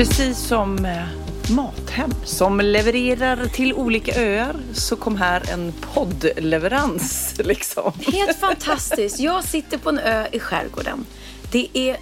[0.00, 7.92] Precis som eh, Mathem som levererar till olika öar så kom här en poddleverans liksom.
[8.12, 9.20] Helt fantastiskt.
[9.20, 11.06] Jag sitter på en ö i skärgården.
[11.52, 11.96] Det är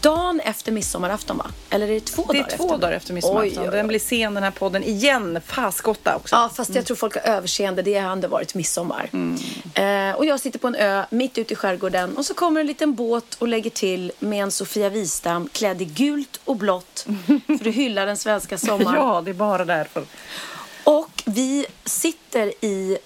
[0.00, 1.46] dagen efter midsommarafton va?
[1.70, 2.78] Eller är det två Det är dagar två efter?
[2.78, 3.58] dagar efter midsommarafton.
[3.58, 3.76] Oj, oj, oj.
[3.76, 5.40] Den blir sen den här podden igen.
[5.46, 6.36] Faskotta också.
[6.36, 7.82] Ja, fast jag tror folk har överseende.
[7.82, 9.10] Det har ändå varit midsommar.
[9.12, 9.38] Mm.
[9.74, 12.66] Eh, och jag sitter på en ö mitt ute i skärgården och så kommer en
[12.66, 17.06] liten båt och lägger till med en Sofia Wistam klädd i gult och blått
[17.46, 18.94] för att hylla den svenska sommaren.
[18.94, 20.04] Ja, det är bara därför.
[20.84, 22.98] Och vi sitter i,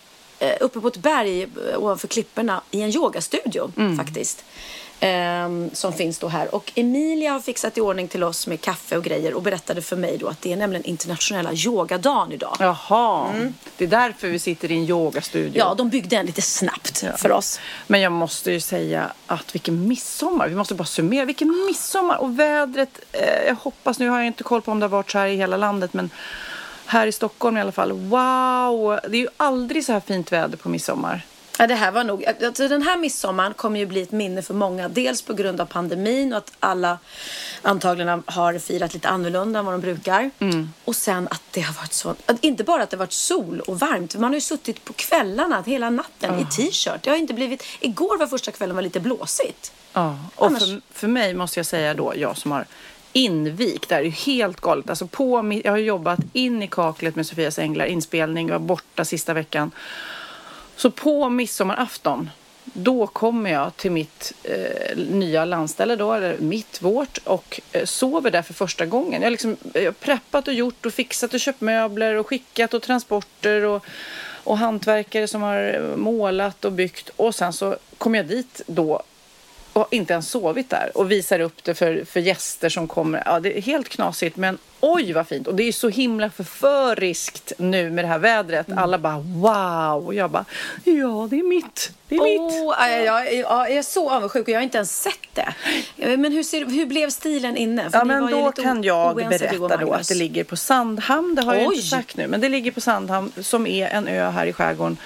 [0.61, 1.48] uppe på ett berg eh,
[1.79, 3.97] ovanför klipporna i en yogastudio Mm.
[3.97, 4.45] faktiskt.
[5.05, 6.55] ehm, som finns då här.
[6.55, 9.97] Och Emilia har fixat i ordning till oss med kaffe och grejer och berättade för
[9.97, 12.57] mig då att det är nämligen internationella yogadagen idag.
[12.61, 13.33] Jaha,
[13.77, 15.49] det är därför vi sitter i en yogastudio.
[15.49, 15.59] Mm.
[15.59, 17.17] Ja, de byggde en lite snabbt Ja.
[17.17, 17.61] för oss.
[17.87, 20.49] Men jag måste ju säga att vilken midsommar.
[20.49, 21.25] Vi måste bara summera.
[21.25, 22.16] Vilken midsommar.
[22.16, 23.00] Och vädret.
[23.12, 25.27] Eh, jag hoppas, nu har jag inte koll på om det har varit så här
[25.27, 25.93] i hela landet.
[25.93, 26.11] Men
[26.92, 27.92] här i Stockholm i alla fall.
[27.92, 28.98] Wow!
[29.08, 31.26] Det är ju aldrig så här fint väder på midsommar.
[31.58, 34.54] Ja, det här var nog, alltså den här midsommaren kommer ju bli ett minne för
[34.54, 34.88] många.
[34.88, 36.98] Dels på grund av pandemin och att alla
[37.62, 40.30] antagligen har firat lite annorlunda än vad de brukar.
[40.84, 43.78] Och sen att det har varit så, inte bara att det har varit sol och
[43.80, 44.14] varmt.
[44.16, 47.03] Man har ju suttit på kvällarna hela natten i t-shirt.
[47.03, 49.72] Det har inte blivit, igår var första kvällen var lite blåsigt.
[49.92, 50.19] Ja.
[50.34, 52.66] Och Annars- för, för mig måste jag säga då, jag som har
[53.12, 54.91] invigt, det här är ju helt galet.
[54.91, 59.34] Alltså på, jag har jobbat in i kaklet med Sofias Änglar, inspelning, var borta sista
[59.34, 59.71] veckan.
[60.77, 62.31] Så på midsommarafton,
[62.65, 68.31] då kommer jag till mitt eh, nya landställe då, eller mitt, vårt, och eh, sover
[68.31, 69.22] där för första gången.
[69.22, 72.75] Jag har liksom jag har preppat och gjort och fixat och köpt möbler och skickat
[72.75, 73.84] och transporter och,
[74.45, 77.11] och hantverkare som har målat och byggt.
[77.17, 79.03] Och sen så kommer jag dit då
[79.72, 83.22] och inte ens sovit där och visar upp det för, för gäster som kommer.
[83.27, 87.53] Ja, det är helt knasigt men oj vad fint och det är så himla förföriskt
[87.59, 88.66] nu med det här vädret.
[88.77, 90.44] Alla bara wow och jag bara
[90.84, 91.93] ja det är mitt.
[92.09, 92.41] Det är mitt.
[92.41, 95.55] Oh, jag, jag, jag är så avundsjuk och jag har inte ens sett det.
[95.97, 97.91] Men hur, ser, hur blev stilen inne?
[97.91, 101.34] För Ja men då kan jag berätta då att det ligger på Sandhamn.
[101.34, 101.75] Det har jag Oj.
[101.75, 104.97] inte sagt nu men det ligger på Sandhamn som är en ö här i skärgården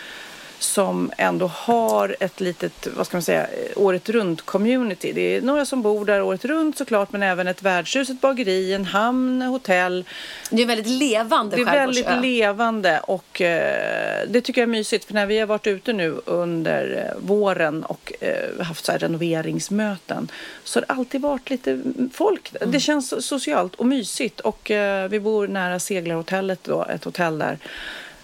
[0.59, 3.47] som ändå har ett litet, vad ska man säga,
[3.77, 5.13] året runt community.
[5.13, 8.73] Det är några som bor där året runt såklart men även ett värdshus, ett bageri,
[8.73, 10.05] en hamn, hotell.
[10.51, 15.05] Det är väldigt levande Det är väldigt levande och eh, det tycker jag är mysigt
[15.05, 20.29] för när vi har varit ute nu under eh, våren och eh, haft så renoveringsmöten
[20.65, 21.81] så har det alltid varit lite
[22.13, 22.53] folk.
[22.55, 22.73] Mm.
[22.73, 27.39] Det känns so- socialt och mysigt och eh, vi bor nära Seglarhotellet då, ett hotell
[27.39, 27.59] där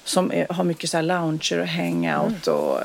[0.04, 2.58] som är, har mycket så här lounger och hangout Mm.
[2.58, 2.80] och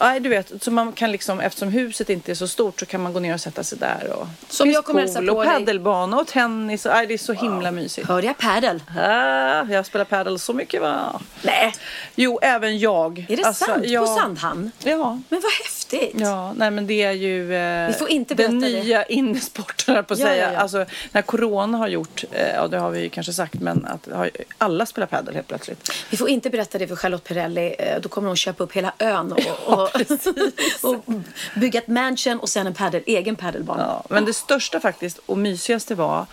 [0.00, 3.00] nej, du vet, så man kan liksom eftersom huset inte är så stort så kan
[3.02, 5.44] man gå ner och sätta sig där och Så om finns jag kommer pool och
[5.44, 8.08] paddelbana och tennis och, nej, det är så himla mysigt.
[8.08, 8.82] Hörde jag padel?
[8.98, 11.20] Ah, jag spelar padel så mycket va?
[11.42, 11.74] Nej.
[12.14, 13.26] Jo, även jag.
[13.28, 13.84] Är det Alltså, sant?
[13.86, 14.70] ja, På Sandhamn?
[14.84, 15.20] Ja.
[15.28, 16.12] Men vad häftigt.
[16.20, 18.68] Ja, nej men det är ju eh, Vi får inte den det.
[18.68, 20.46] nya innesporten, jag på att Ja, säga.
[20.46, 20.58] ja, ja.
[20.58, 24.08] Alltså, när corona har gjort, eh, ja det har vi ju kanske sagt, men att
[24.16, 25.90] har, alla spelar padel helt plötsligt.
[26.10, 27.74] Vi får inte berätta det för Charlotte Perrelli.
[27.78, 29.40] eh, Då kommer hon köpa upp hela ön och,
[29.78, 29.90] och,
[30.82, 31.04] och
[31.56, 33.82] bygga ett mansion och sen en paddel, egen paddelbana.
[33.82, 36.26] Ja, men det största faktiskt och mysigaste var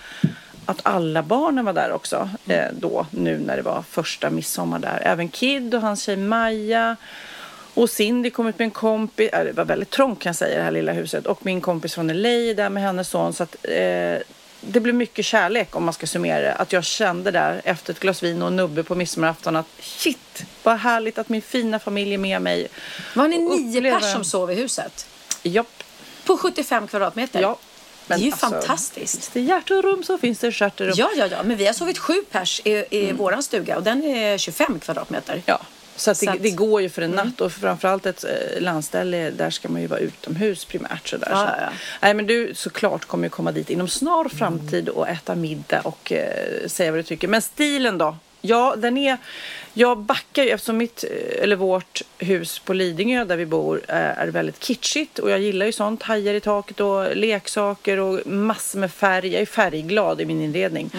[0.65, 5.01] att alla barnen var där också eh, då, nu när det var första midsommar där.
[5.05, 6.95] Även Kid och hans tjej Maja
[7.73, 9.29] och Cindy kom ut med en kompis.
[9.33, 11.25] Äh, det var väldigt trångt kan jag säga, det här lilla huset.
[11.25, 13.33] Och min kompis från LA där med hennes son.
[13.33, 14.17] Så att, eh,
[14.61, 16.53] det blev mycket kärlek om man ska summera det.
[16.53, 20.43] Att jag kände där efter ett glas vin och en nubbe på midsommarafton att shit,
[20.63, 22.67] vad härligt att min fina familj är med mig.
[23.15, 25.07] Var ni nio uppleva- pers som sov i huset?
[25.43, 25.83] Japp.
[26.25, 27.41] På 75 kvadratmeter?
[27.41, 27.57] Ja.
[28.07, 29.13] det är Men ju alltså, fantastiskt.
[29.13, 30.93] Finns det hjärterum så finns det stjärterum.
[30.95, 31.43] Ja, ja, ja.
[31.43, 35.33] Men vi har sovit sju pers i, i våran stuga och den är 25 kvadratmeter.
[35.33, 35.43] Mm.
[35.45, 35.59] Ja,
[35.97, 36.43] så, att det, Så att- Mm.
[36.51, 39.87] det går ju för en natt och framförallt ett eh, landställe där ska man ju
[39.87, 41.07] vara utomhus primärt.
[41.07, 41.27] Så där.
[41.29, 41.43] Ja, så.
[41.43, 41.69] ja, ja.
[42.01, 46.11] Nej, men du såklart kommer ju komma dit inom snar framtid och äta middag och
[46.11, 47.27] eh, säga vad du tycker.
[47.27, 48.17] Men stilen då?
[48.41, 49.17] Ja, den är...
[49.79, 53.95] Jag backar ju eftersom mitt, eh, eller vårt hus på Lidingö där vi bor eh,
[53.95, 56.03] är väldigt kitschigt och jag gillar ju sånt.
[56.03, 59.27] Hajar i taket och leksaker och massor med färg.
[59.33, 60.91] Jag är färgglad i min inredning.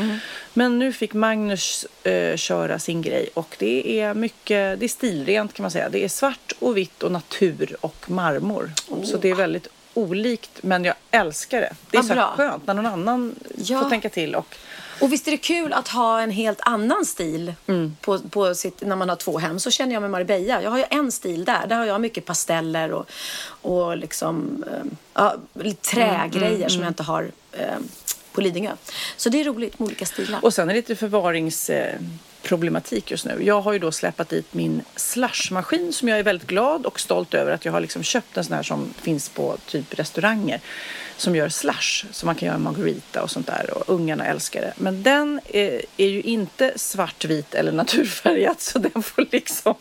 [0.54, 5.52] Men nu fick Magnus eh, köra sin grej och det är mycket, det är stilrent
[5.54, 5.88] kan man säga.
[5.88, 8.70] Det är svart och vitt och natur och marmor.
[9.04, 11.72] Så det är väldigt olikt men jag älskar det.
[11.90, 12.32] Det är Vad så bra.
[12.36, 13.82] skönt när någon annan Ja.
[13.82, 14.56] får tänka till och
[15.00, 17.96] Och visst är det kul att ha en helt annan stil Mm.
[18.00, 19.60] på, på sitt, när man har två hem.
[19.60, 20.62] Så känner jag med Marbella.
[20.62, 21.66] Jag har ju en stil där.
[21.66, 23.06] Där har jag mycket pasteller och,
[23.62, 24.78] och liksom, eh,
[25.14, 25.36] ja,
[25.82, 27.76] trägrejer Mm, som jag inte har eh,
[28.32, 28.72] på Lidingö.
[29.16, 30.44] Så det är roligt med olika stilar.
[30.44, 33.38] Och sen är det lite förvaringsproblematik just nu.
[33.44, 37.34] Jag har ju då släpat dit min slushmaskin som jag är väldigt glad och stolt
[37.34, 40.60] över att jag har liksom köpt en sån här som finns på typ restauranger
[41.18, 44.72] som gör slush så man kan göra margarita och sånt där och ungarna älskar det.
[44.76, 49.74] Men den är, är ju inte svartvit eller naturfärgad så den får liksom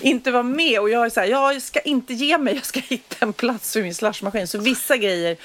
[0.00, 2.80] inte vara med och jag är så här, jag ska inte ge mig, jag ska
[2.80, 4.46] hitta en plats för min slushmaskin.
[4.48, 5.36] Så vissa grejer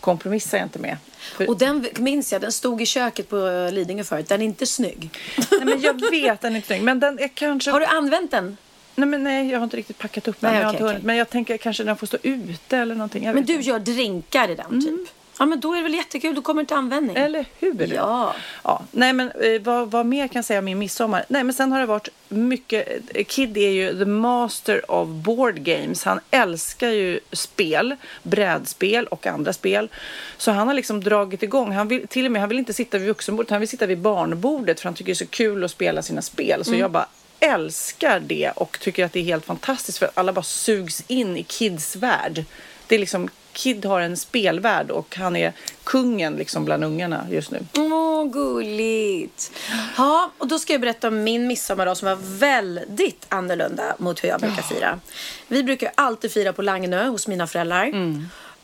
[0.00, 0.96] kompromissar jag inte med.
[1.36, 4.28] För- Och den minns jag, den stod i köket på Lidingö förut.
[4.28, 5.18] Den är inte snygg.
[5.50, 6.82] Nej, men jag vet den är inte snygg.
[6.82, 7.70] Men den är kanske...
[7.70, 8.56] Har du använt den?
[8.94, 10.52] Nej, men nej, jag har inte riktigt packat upp den.
[10.52, 10.82] Nej, jag hunnit.
[10.82, 10.98] okej.
[11.02, 13.24] Men jag tänker kanske den får stå ute eller någonting.
[13.24, 13.68] Men du inte.
[13.68, 14.80] gör drinkar i den Mm.
[14.80, 15.14] typ?
[15.38, 16.34] Ja, men då är det väl jättekul.
[16.34, 17.16] Då kommer det till användning.
[17.16, 17.94] Eller hur?
[17.94, 18.34] Ja.
[18.64, 18.82] ja.
[18.90, 21.24] Nej, men eh, vad, vad mer kan jag säga om min midsommar?
[21.28, 22.88] Nej, men sen har det varit mycket...
[23.14, 26.04] eh, Kid är ju the master of board games.
[26.04, 29.88] Han älskar ju spel, brädspel och andra spel.
[30.36, 31.72] Så han har liksom dragit igång.
[31.72, 33.98] Han vill, till och med, han vill inte sitta vid vuxenbordet, han vill sitta vid
[33.98, 36.64] barnbordet för han tycker det är så kul att spela sina spel.
[36.64, 37.06] Så jag bara
[37.42, 41.36] älskar det och tycker att det är helt fantastiskt för att alla bara sugs in
[41.36, 42.44] i Kids värld.
[42.86, 45.52] Det är liksom, Kid har en spelvärld och han är
[45.84, 47.66] kungen liksom bland ungarna just nu.
[47.76, 49.52] Åh, gulligt.
[49.96, 54.28] Ja, och då ska jag berätta om min midsommardag som var väldigt annorlunda mot hur
[54.28, 55.00] jag brukar fira.
[55.48, 57.92] Vi brukar alltid fira på Lagnö hos mina föräldrar.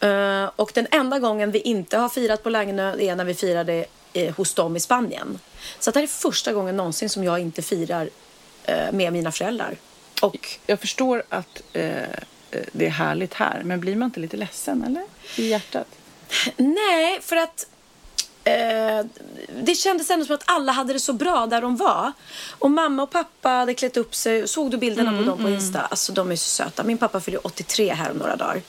[0.00, 3.84] Eh, och den enda gången vi inte har firat på Lagnö är när vi firade
[4.12, 5.38] eh, hos dem i Spanien.
[5.78, 8.08] Så det här är första gången någonsin som jag inte firar
[8.92, 9.74] med mina föräldrar.
[10.22, 12.04] Och Jag förstår att eh, eh,
[12.72, 15.04] det är härligt här, men blir man inte lite ledsen eller?
[15.36, 15.86] I hjärtat?
[16.56, 17.66] Nej, för att
[18.44, 19.06] eh,
[19.62, 22.12] det kändes ändå som att alla hade det så bra där de var.
[22.50, 24.48] Och mamma och pappa hade klätt upp sig.
[24.48, 25.80] Såg du bilderna på dem på Insta?
[25.80, 26.84] Alltså de är så söta.
[26.84, 28.62] Min pappa fyller 83 här om några dagar.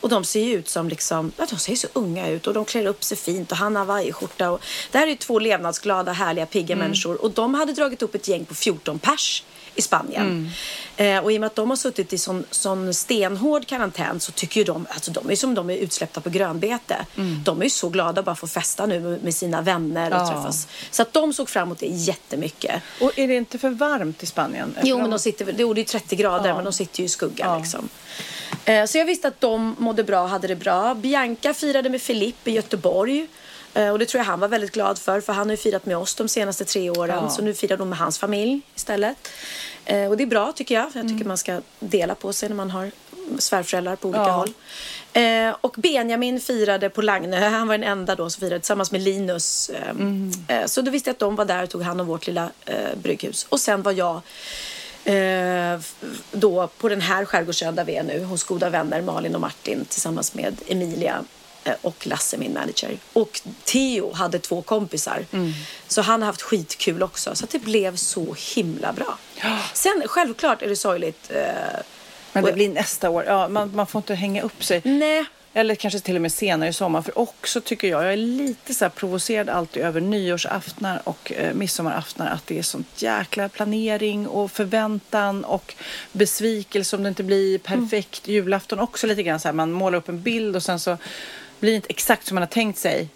[0.00, 2.64] Och de ser ju ut som liksom, ja, de ser så unga ut och de
[2.64, 4.50] klär upp sig fint och han har hawaiiskjorta.
[4.50, 4.60] Och
[4.90, 7.22] det här är ju två levnadsglada, härliga, pigga människor.
[7.22, 9.44] Och de hade dragit upp ett gäng på 14 pers
[9.74, 10.50] i Spanien.
[10.96, 14.32] Eh, och i och med att de har suttit i sån, sån stenhård karantän så
[14.32, 16.96] tycker ju de, alltså de är som de är utsläppta på grönbete.
[17.44, 20.26] De är ju så glada att bara få festa nu med, sina vänner och Ja.
[20.28, 20.66] träffas.
[20.90, 22.82] Så att de såg fram emot det jättemycket.
[23.00, 24.76] Och är det inte för varmt i Spanien?
[24.82, 26.54] Jo, men de sitter, det är ju 30 grader, Ja.
[26.54, 27.58] men de sitter ju i skuggan Ja.
[27.58, 27.88] liksom.
[28.64, 30.94] Eh, Så jag visste att de mådde bra och hade det bra.
[30.94, 33.26] Bianca firade med Filip i Göteborg.
[33.74, 35.86] Eh, Och det tror jag han var väldigt glad för, för han har ju firat
[35.86, 37.18] med oss de senaste tre åren.
[37.22, 37.30] Ja.
[37.30, 39.28] Så nu firar de med hans familj istället.
[39.84, 42.48] Eh, Och det är bra tycker jag, för jag tycker man ska dela på sig
[42.48, 42.90] när man har
[43.38, 44.30] svärföräldrar på olika Ja.
[44.32, 44.52] håll.
[45.12, 47.48] Eh, och Benjamin firade på Lagnö.
[47.48, 49.70] Han var den enda då som firade tillsammans med Linus.
[50.48, 52.26] Eh, eh, så då visste jag att de var där och tog hand om vårt
[52.26, 53.46] lilla eh, brygghus.
[53.48, 54.20] Och sen var jag
[55.04, 55.80] eh,
[56.32, 59.84] då på den här skärgårdsön där vi är nu hos goda vänner Malin och Martin
[59.88, 61.24] tillsammans med Emilia
[61.82, 62.96] och Lasse, min manager.
[63.12, 65.26] Och Theo hade två kompisar.
[65.88, 67.34] Så han har haft skitkul också.
[67.34, 69.18] Så det blev så himla bra.
[69.74, 71.30] Sen självklart är det sorgligt.
[71.30, 71.44] Eh,
[72.32, 73.24] Men det och- blir nästa år.
[73.26, 74.80] Ja, man, man får inte hänga upp sig.
[74.84, 75.24] Nej.
[75.54, 77.02] Eller kanske till och med senare i sommar.
[77.02, 81.54] För också tycker jag, jag är lite så här provocerad alltid över nyårsaftnar och eh,
[81.54, 82.30] midsommaraftnar.
[82.30, 85.74] Att det är sånt jäkla planering och förväntan och
[86.12, 88.28] besvikelse om det inte blir perfekt.
[88.28, 90.98] Julafton också lite grann så här, man målar upp en bild och sen så
[91.62, 93.08] blir inte exakt som man har tänkt sig.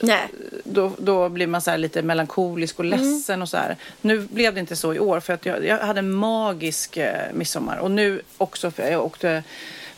[0.00, 0.28] Nej.
[0.64, 3.76] Då, då blir man så lite melankolisk och ledsen och så här.
[4.00, 7.32] Nu blev det inte så i år för att jag, jag hade en magisk eh,
[7.32, 7.76] midsommar.
[7.76, 9.42] Och nu också, för jag åkte,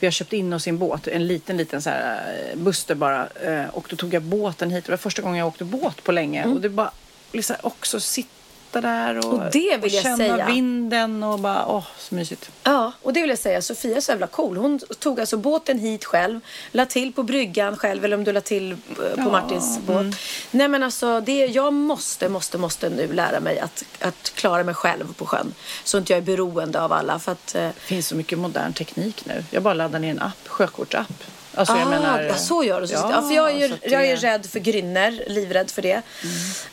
[0.00, 2.94] vi har köpt in oss i en båt, en liten, liten så här eh, Buster
[2.94, 3.26] bara.
[3.26, 4.84] Eh, och då tog jag båten hit.
[4.84, 6.46] Det var första gången jag åkte båt på länge.
[6.46, 6.90] Och det bara,
[7.32, 8.41] liksom också sitta
[8.80, 10.46] där och, Och det vill jag känna säga.
[10.46, 12.50] vinden och bara, åh, så mysigt.
[12.62, 13.62] Ja, och det vill jag säga.
[13.62, 14.56] Sofia är så jävla cool.
[14.56, 16.40] Hon tog alltså båten hit själv,
[16.72, 19.96] la till på bryggan själv, eller om du la till eh, på Martins båt.
[20.00, 20.12] mm.
[20.50, 24.74] Nej men alltså, det, jag måste, måste, måste nu lära mig att, att klara mig
[24.74, 25.54] själv på sjön.
[25.84, 27.18] Så inte jag är beroende av alla.
[27.18, 29.44] För att, eh, Det finns så mycket modern teknik nu.
[29.50, 31.24] Jag bara laddar ner en app, sjökortsapp.
[31.54, 32.22] Alltså jag ah, menar...
[32.22, 32.86] ja, så gör du.
[32.92, 34.16] Ja, ja, för jag är ju jag är Mm.
[34.16, 36.02] rädd för grynner, livrädd för det.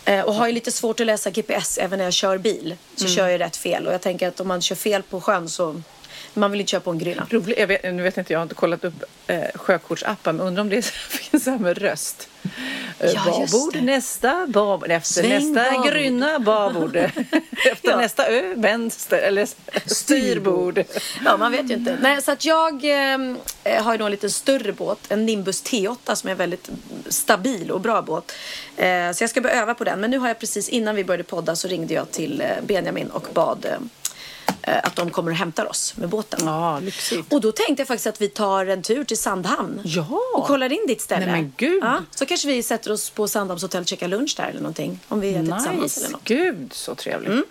[0.06, 2.76] Eh, och har ju lite svårt att läsa GPS även när jag kör bil.
[2.96, 3.16] Så Mm.
[3.16, 3.88] kör jag rätt fel.
[3.88, 5.82] Och jag tänker att om man kör fel på sjön så
[6.40, 7.28] man vill inte köra på en grynna.
[7.30, 10.62] Rolig, jag vet, nu vet inte, jag har inte kollat upp eh, sjökortsappen, men undrar
[10.62, 12.30] om det finns här med röst.
[13.00, 15.92] Eh, Ja, babord, nästa, babord, efter Sväng nästa babord.
[15.94, 16.96] grynna babord,
[17.72, 17.98] efter Ja.
[17.98, 19.48] nästa ö, vänster, eller
[19.86, 20.84] styrbord.
[21.26, 21.98] Ja, man vet ju inte.
[22.02, 26.16] Nej, så att jag eh, har ju då en lite större båt, en Nimbus T8
[26.16, 26.70] som är en väldigt
[27.08, 28.32] stabil och bra båt.
[28.78, 30.00] Eh, så jag ska börja öva på den.
[30.00, 33.08] Men nu har jag precis innan vi började podda så ringde jag till eh, Benjamin
[33.10, 33.72] och bad eh,
[34.64, 36.40] att de kommer och hämtar oss med båten.
[36.46, 37.34] Ja, lyxigt.
[37.34, 39.82] Och då tänkte jag faktiskt att vi tar en tur till Sandhamn.
[39.86, 40.20] Ja.
[40.34, 41.26] Och kollar in ditt ställe.
[41.26, 41.84] Nej, men gud.
[41.84, 45.00] Ja, så kanske vi sätter oss på Sandhamns hotell och käkar lunch där eller någonting.
[45.08, 46.24] Om vi äter tillsammans eller Nice, något.
[46.24, 47.46] gud så trevligt.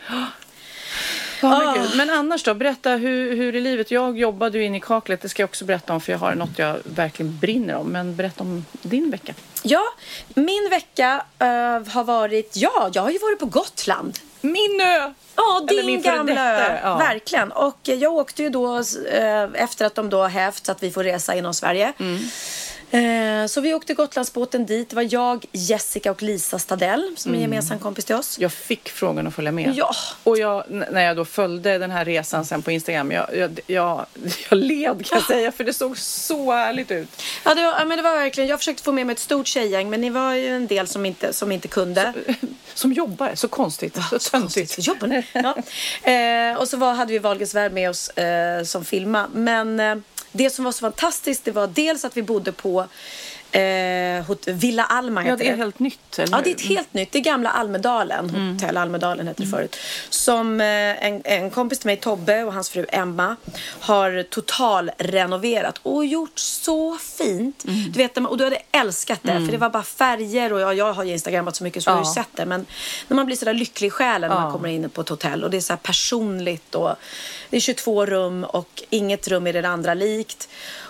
[1.42, 1.90] Ja, men, gud.
[1.96, 3.90] men annars då, berätta hur, hur är livet?
[3.90, 6.34] Jag jobbade ju in i kaklet, det ska jag också berätta om för jag har
[6.34, 7.86] något jag verkligen brinner om.
[7.86, 9.34] Men berätta om din vecka.
[9.62, 9.82] Ja,
[10.34, 11.46] min vecka eh,
[11.92, 14.18] har varit, ja, jag har ju varit på Gotland.
[14.40, 15.12] Min ö!
[15.36, 16.78] Ja, din min gamla ö.
[16.82, 16.96] ja.
[16.96, 17.52] Verkligen.
[17.52, 18.76] Och jag åkte ju då
[19.12, 21.92] eh, efter att de då har hävt så att vi får resa inom Sverige.
[21.98, 22.18] Mm.
[22.90, 24.90] Eh, så vi åkte Gotlandsbåten dit.
[24.90, 28.38] Det var jag, Jessica och Lisa Stadell som är en gemensam kompis till oss.
[28.38, 29.72] Jag fick frågan att följa med.
[29.76, 29.94] Ja.
[30.22, 34.06] Och jag, när jag då följde den här resan sen på Instagram, jag, jag, jag,
[34.50, 37.22] jag led kan jag säga, för det såg så härligt ut.
[37.44, 39.46] Ja, det var, ja, men det var verkligen, jag försökte få med mig ett stort
[39.46, 42.14] tjejgäng men ni var ju en del som inte, som inte kunde.
[42.74, 44.86] Som jobbar, så konstigt, så töntigt.
[44.86, 45.26] Jobbar ni?
[45.32, 45.56] Ja.
[46.12, 49.26] Eh, och så var, hade vi Wahlgrens värld med oss eh, som filma.
[49.32, 49.96] Men eh,
[50.32, 52.86] det som var så fantastiskt det var dels att vi bodde på
[53.52, 56.60] eh, hot, Villa Alma heter Ja, det är helt nytt, eller Ja, det är ett
[56.68, 57.12] helt nytt.
[57.12, 58.28] Det är gamla Almedalen.
[58.30, 58.52] Mm.
[58.52, 59.76] Hotell Almedalen hette det förut.
[60.10, 60.66] Som eh,
[61.06, 63.36] en, en kompis till mig, Tobbe, och hans fru Emma
[63.80, 67.64] har total renoverat och gjort så fint.
[67.64, 67.92] Mm.
[67.92, 69.32] Du vet, och du hade älskat det.
[69.32, 71.94] För det var bara färger och jag, jag har ju instagrammat så mycket så jag
[71.94, 72.14] har ju Ja.
[72.14, 72.46] sett det.
[72.46, 72.66] Men
[73.08, 74.52] när man blir sådär lycklig i själen när man Ja.
[74.52, 76.94] kommer in på ett hotell och det är så här personligt och
[77.50, 80.48] det är 22 rum och inget rum är det andra likt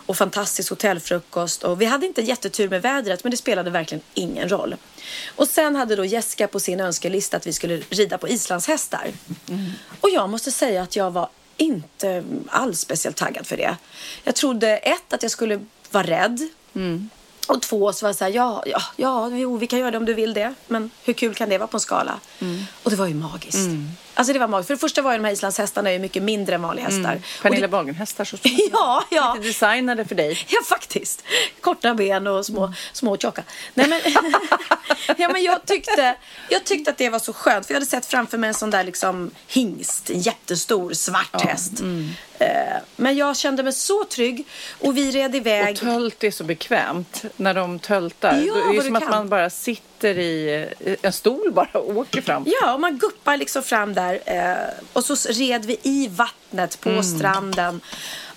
[0.09, 4.49] och fantastisk hotellfrukost och vi hade inte jättetur med vädret men det spelade verkligen ingen
[4.49, 4.77] roll.
[5.37, 9.07] Och sen hade då Jessica på sin önskelista att vi skulle rida på islandshästar.
[10.01, 13.77] Och jag måste säga att jag var inte alls speciellt taggad för det.
[14.25, 15.61] Jag trodde ett att jag skulle
[15.91, 16.49] vara rädd.
[17.49, 19.99] Och två så var jag så här, ja, ja, ja, jo, vi kan göra det
[19.99, 20.55] om du vill det.
[20.67, 22.21] Men hur kul kan det vara på en skala?
[22.83, 23.69] Och det var ju magiskt.
[24.15, 24.67] Alltså det var magiskt.
[24.67, 27.21] För det första var ju de här islandshästarna är ju mycket mindre än vanliga hästar.
[27.37, 28.37] Och Pernilla det, Wahlgren-hästar så
[28.73, 29.35] Ja, ja.
[29.35, 30.39] Lite designade för dig.
[30.49, 31.25] Ja, faktiskt.
[31.69, 33.43] Korta ben och små, små och tjocka.
[33.75, 34.01] Nej, men,
[35.17, 36.15] ja, men jag, tyckte,
[36.49, 37.67] jag tyckte att det var så skönt.
[37.67, 40.11] För jag hade sett framför mig en sån där liksom hingst.
[40.11, 41.73] En jättestor svart häst.
[42.39, 42.49] Eh,
[42.97, 44.47] Men jag kände mig så trygg.
[44.81, 45.75] Och vi red iväg.
[45.75, 48.33] Och tölt är så bekvämt när de töltar.
[48.47, 49.11] Ja, är det vad ju som att kan.
[49.11, 50.69] man bara sitter i
[51.03, 52.45] en stol bara och åker fram.
[52.61, 54.21] Ja, och man guppar liksom fram där.
[54.25, 54.55] Eh,
[54.93, 57.81] och så red vi i vattnet på stranden.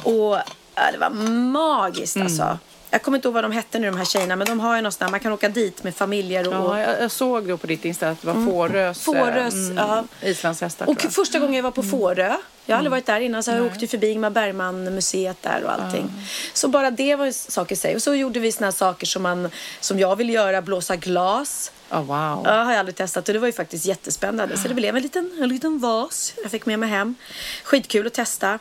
[0.03, 0.37] Och
[0.75, 2.57] ja, det var magiskt alltså.
[2.93, 4.35] Jag kommer inte ihåg vad de hette nu de här tjejerna.
[4.35, 6.47] Men de har ju någon sån här, man kan åka dit med familjer.
[6.47, 9.23] Och, Ja, jag, jag såg då på ditt Insta att det var Fårös, Mm.
[9.25, 10.03] Fårös, eh, ja.
[10.21, 10.89] islandshästar.
[10.89, 13.65] Och första gången jag var på Fårö, jag har aldrig varit där innan, så jag
[13.65, 16.11] åkte förbi Ingmar Bergman-museet där och allting.
[16.53, 17.95] Så bara det var ju sak i sig.
[17.95, 19.49] Och så gjorde vi såna här saker som, man,
[19.79, 21.71] som jag ville göra, blåsa glas.
[21.89, 22.41] Ja, wow.
[22.45, 24.57] Ja, har jag aldrig testat och det var ju faktiskt jättespännande.
[24.57, 27.15] Så det blev en liten, en liten vas jag fick med mig hem.
[27.63, 28.59] Skitkul att testa.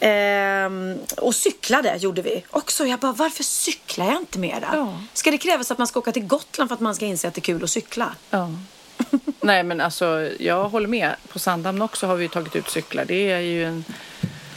[0.00, 2.86] Ehm, och cyklade gjorde vi också.
[2.86, 4.68] Jag bara, varför cyklar jag inte mera?
[4.72, 5.00] Ja.
[5.12, 7.34] Ska det krävas att man ska åka till Gotland för att man ska inse att
[7.34, 8.14] det är kul att cykla?
[8.30, 8.50] Ja.
[9.40, 11.14] Nej men alltså jag håller med.
[11.28, 13.04] På Sandhamn också har vi tagit ut cyklar.
[13.04, 13.84] Det är ju en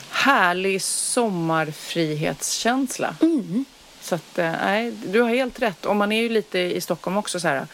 [0.09, 3.15] härlig sommarfrihetskänsla.
[3.21, 3.65] Mm.
[4.01, 5.85] Så att eh, nej, du har helt rätt.
[5.85, 7.67] Och man är ju lite i Stockholm också så här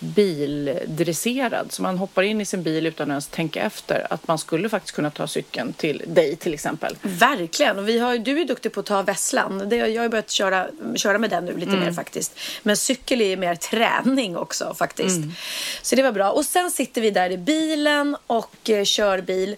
[0.00, 1.72] bildresserad.
[1.72, 4.06] Så man hoppar in i sin bil utan att ens tänka efter.
[4.10, 6.96] Att man skulle faktiskt kunna ta cykeln till dig till exempel.
[7.02, 7.78] Verkligen.
[7.78, 9.68] Och vi har, du är duktig på att ta vässlan.
[9.68, 10.66] Det, jag har börjat köra,
[10.96, 12.38] köra med den nu lite mer faktiskt.
[12.62, 15.20] Men cykel är mer träning också faktiskt.
[15.82, 16.30] Så det var bra.
[16.30, 19.56] Och sen sitter vi där i bilen och eh, kör bil.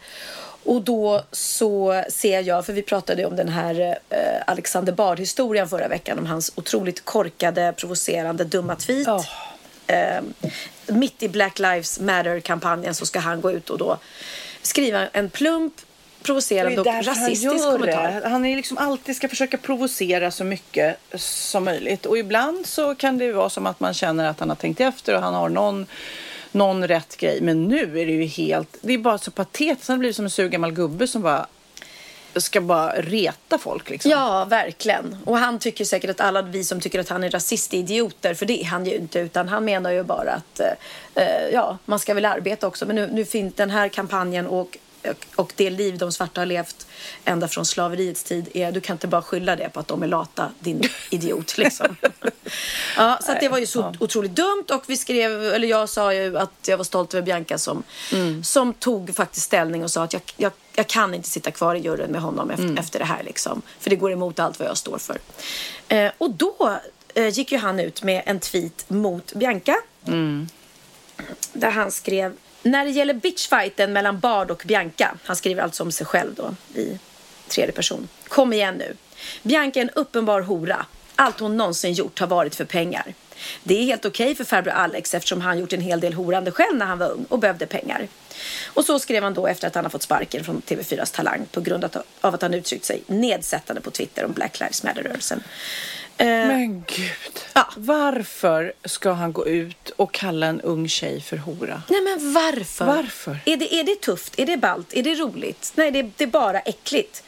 [0.65, 5.89] Och då så ser jag, för vi pratade om den här eh, Alexander Bard-historien förra
[5.89, 9.09] veckan om hans otroligt korkade, provocerande, dumma tweet.
[9.09, 9.25] Oh.
[9.87, 10.23] Eh,
[10.87, 13.99] mitt i Black Lives Matter-kampanjen så ska han gå ut och då
[14.63, 15.75] skriva en plump
[16.23, 18.21] provocerande och rasistisk han kommentar.
[18.21, 18.29] Det.
[18.29, 22.07] Han är liksom alltid ska försöka provocera så mycket som möjligt.
[22.07, 24.81] Och ibland så kan det ju vara som att man känner att han har tänkt
[24.81, 25.87] efter och han har någon
[26.53, 27.41] någon rätt grej.
[27.41, 29.89] Men nu är det ju helt, det är bara så patetiskt.
[29.89, 31.47] Han blir som en sur gammal gubbe som bara
[32.41, 34.11] ska bara reta folk liksom.
[34.11, 35.17] Ja, verkligen.
[35.25, 38.35] Och han tycker säkert att alla vi som tycker att han är rasist är idioter,
[38.35, 41.79] för det är han ju inte, utan han menar ju bara att eh, eh ja,
[41.85, 42.87] man ska väl arbeta också.
[42.87, 44.79] Men nu, nu finns den här kampanjen och
[45.37, 46.87] och det liv de svarta har levt
[47.25, 50.07] ända från slaveriets tid är, du kan inte bara skylla det på att de är
[50.07, 51.97] lata, din idiot liksom.
[52.97, 56.39] ja, så det var ju så otroligt dumt och vi skrev, eller jag sa ju
[56.39, 57.83] att jag var stolt över Bianca som,
[58.13, 58.45] mm.
[58.45, 61.79] som tog faktiskt ställning och sa att jag, jag, jag kan inte sitta kvar i
[61.79, 62.79] juryn med honom efter, mm.
[62.79, 63.63] efter det här liksom.
[63.81, 65.19] För det går emot allt vad jag står för.
[65.89, 66.79] Eh, och då
[67.15, 69.77] eh, gick ju han ut med en tweet mot Bianca.
[70.07, 70.49] Mm.
[71.53, 75.93] Där han skrev när det gäller bitchfighten mellan Bard och Bianca, han skriver alltså om
[75.93, 76.99] sig själv då i
[77.49, 78.09] tredje person.
[78.29, 78.97] Kom igen nu.
[79.43, 80.87] Bianca är en uppenbar hora.
[81.17, 83.15] Allt hon någonsin gjort har varit för pengar.
[83.63, 86.51] Det är helt okej okay för farbror Alex eftersom han gjort en hel del horande
[86.51, 88.09] själv när han var ung och behövde pengar.
[88.67, 91.61] Och så skrev han då efter att han har fått sparken från TV4s Talang på
[91.61, 91.85] grund
[92.21, 95.43] av att han uttryckt sig nedsättande på Twitter om Black Lives Matter-rörelsen.
[96.23, 97.41] Eh, Men gud.
[97.53, 97.69] Ja.
[97.77, 101.83] Varför ska han gå ut och kalla en ung tjej för hora?
[101.89, 102.85] Nej men varför?
[102.87, 103.39] Varför?
[103.45, 104.39] Är det, är det tufft?
[104.39, 104.93] Är det ballt?
[104.93, 105.73] Är det roligt?
[105.75, 107.23] Nej, det, det är bara äckligt.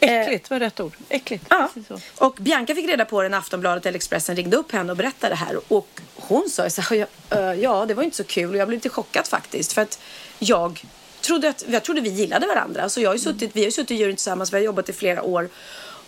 [0.00, 0.96] Äckligt var rätt ord.
[1.08, 1.44] Äckligt.
[1.48, 1.70] Ja.
[2.18, 5.32] Och Bianca fick reda på det när Aftonbladet eller Expressen ringde upp henne och berättade
[5.32, 5.72] det här.
[5.72, 7.06] Och hon sa så här,
[7.54, 9.72] ja det var inte så kul och jag blev lite chockad faktiskt.
[9.72, 9.98] För att
[10.38, 10.84] jag
[11.20, 12.88] trodde, att, jag trodde vi gillade varandra.
[12.88, 14.92] Så jag har suttit, vi har ju suttit i juryn tillsammans, vi har jobbat i
[14.92, 15.48] flera år.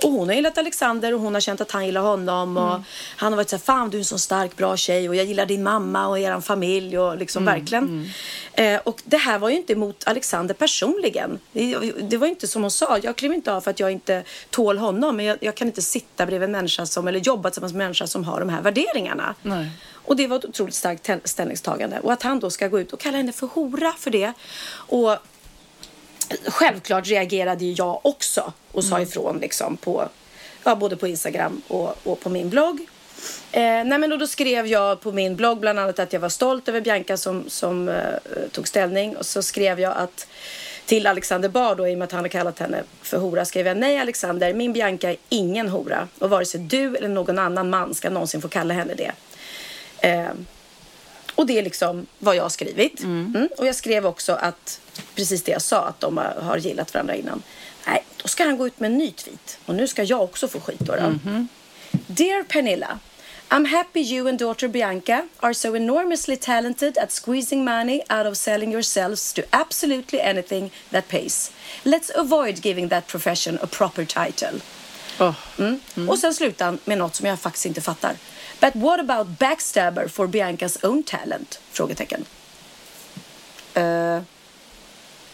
[0.04, 2.56] Och hon har gillat Alexander och hon har känt att han gillar honom.
[2.56, 2.82] Och mm.
[3.16, 5.24] Han har varit så här, fan du är en så stark, bra tjej och jag
[5.26, 7.54] gillar din mamma och er familj och liksom mm.
[7.54, 7.84] verkligen.
[7.84, 8.74] Mm.
[8.74, 11.38] Eh, och det här var ju inte mot Alexander personligen.
[11.52, 14.24] Det, det, var inte som hon sa, jag klev inte av för att jag inte
[14.50, 15.16] tål honom.
[15.16, 17.86] Men jag, jag kan inte sitta bredvid en människa som, eller jobba tillsammans med en
[17.86, 19.34] människa som har de här värderingarna.
[19.42, 19.70] Nej.
[20.06, 22.00] Och det var ett otroligt starkt ställningstagande.
[22.00, 24.32] Och att han då ska gå ut och kalla henne för hora för det.
[24.70, 25.16] Och
[26.46, 29.08] självklart reagerade jag också och sa mm.
[29.08, 30.08] ifrån liksom på,
[30.64, 32.80] ja, både på Instagram och, och på min blogg.
[33.52, 36.28] Eh, nej men då, då, skrev jag på min blogg bland annat att jag var
[36.28, 37.94] stolt över Bianca som, som eh,
[38.52, 40.26] tog ställning och så skrev jag att
[40.86, 43.66] till Alexander Bard då, i och med att han har kallat henne för hora skrev
[43.66, 47.70] jag nej Alexander, min Bianca är ingen hora och vare sig du eller någon annan
[47.70, 49.12] man ska någonsin få kalla henne det.
[50.08, 50.32] Eh,
[51.34, 53.00] och det är liksom vad jag har skrivit.
[53.00, 53.32] Mm.
[53.36, 53.48] Mm.
[53.58, 54.80] Och jag skrev också att
[55.14, 57.42] precis det jag sa, att de har gillat varandra innan.
[57.86, 59.58] Nej, då ska han gå ut med en ny tweet.
[59.66, 60.92] Och nu ska jag också få skit då.
[60.92, 60.98] då.
[60.98, 61.48] Mm.
[61.90, 62.98] Dear Pernilla.
[63.48, 68.36] I'm happy you and daughter Bianca are so enormously talented at squeezing money out of
[68.36, 71.52] selling yourselves to absolutely anything that pays.
[71.84, 74.60] Let's avoid giving that profession a proper title.
[75.20, 75.34] Oh.
[75.58, 75.80] Mm.
[75.96, 76.08] Mm.
[76.08, 78.16] Och sen slutar han med något som jag faktiskt inte fattar.
[78.60, 81.60] But what about backstabber for Biancas own talent?
[81.70, 82.24] Frågetecken.
[83.76, 84.22] Uh,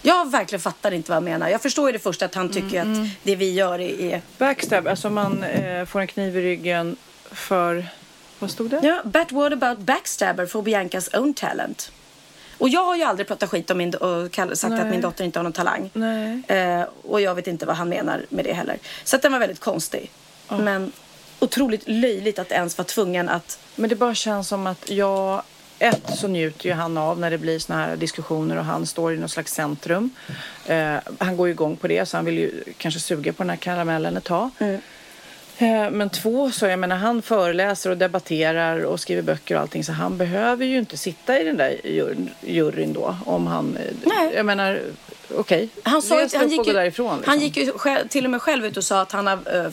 [0.03, 1.49] jag verkligen fattar inte vad han menar.
[1.49, 3.09] Jag förstår ju det första att han tycker mm, att mm.
[3.23, 4.23] det vi gör är...
[4.39, 6.97] Backstab, alltså man eh, får en kniv i ryggen
[7.31, 7.87] för...
[8.39, 8.81] Vad stod det?
[8.83, 11.93] Ja, but what about backstabber for Biancas own talent?
[12.59, 14.81] Och jag har ju aldrig pratat skit om min och sagt Nej.
[14.81, 15.91] att min dotter inte har någon talang.
[16.47, 18.79] Eh, och jag vet inte vad han menar med det heller.
[19.05, 20.11] Så att den var väldigt konstig.
[20.49, 20.61] Oh.
[20.61, 20.93] Men
[21.41, 23.59] otroligt löjligt att ens vara tvungen att...
[23.77, 25.43] Men det bara känns som att jag
[25.79, 29.15] ett så njuter ju han av när det blir såna här diskussioner och han står
[29.15, 30.11] i något slags centrum.
[30.67, 33.51] Eh, han går ju igång på det så han vill ju kanske suga på den
[33.51, 34.51] här karamellen ett tag.
[34.59, 34.81] Mm.
[35.61, 39.85] Eh, men två, så jag menar han föreläser och debatterar och skriver böcker och allting
[39.85, 41.81] så han behöver ju inte sitta i den där
[42.41, 43.77] juryn då om han...
[43.77, 44.33] Eh, Nej.
[44.35, 44.81] Jag menar
[45.35, 45.39] okej.
[45.39, 45.69] Okay.
[45.83, 47.31] Han, sa, han, gick ju, därifrån, liksom.
[47.31, 49.69] han gick ju själv, till och med själv ut och sa att han har uh,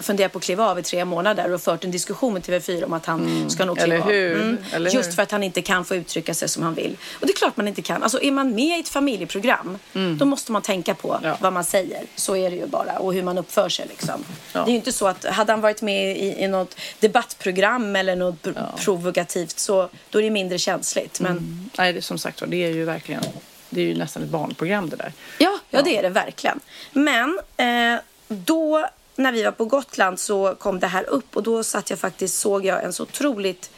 [0.00, 2.92] funderat på att kliva av i tre månader och fört en diskussion med TV4 om
[2.92, 3.50] att han mm.
[3.50, 4.34] ska nog kliva Eller hur?
[4.34, 4.42] av.
[4.42, 4.58] Mm.
[4.72, 6.96] Eller Just för att han inte kan få uttrycka sig som han vill.
[7.20, 8.02] Och det är klart man inte kan.
[8.02, 10.18] Alltså är man med i ett familjeprogram mm.
[10.18, 11.36] då måste man tänka på ja.
[11.40, 12.02] vad man säger.
[12.16, 12.98] Så är det ju bara.
[12.98, 14.24] Och hur man uppför sig liksom.
[14.52, 14.64] Ja.
[14.64, 18.16] Det är ju inte så att hade han varit med i, i något debattprogram eller
[18.16, 18.74] något ja.
[18.78, 21.20] provokativt så då är det mindre känsligt.
[21.20, 21.30] Men...
[21.30, 21.70] Mm.
[21.78, 23.22] Nej, det, som sagt det är ju verkligen
[23.70, 25.12] det är ju nästan ett barnprogram det där.
[25.38, 26.60] Ja, ja, det är det verkligen.
[26.92, 31.64] Men eh, då när vi var på Gotland så kom det här upp och då
[31.64, 33.70] satt jag faktiskt, såg jag en så otroligt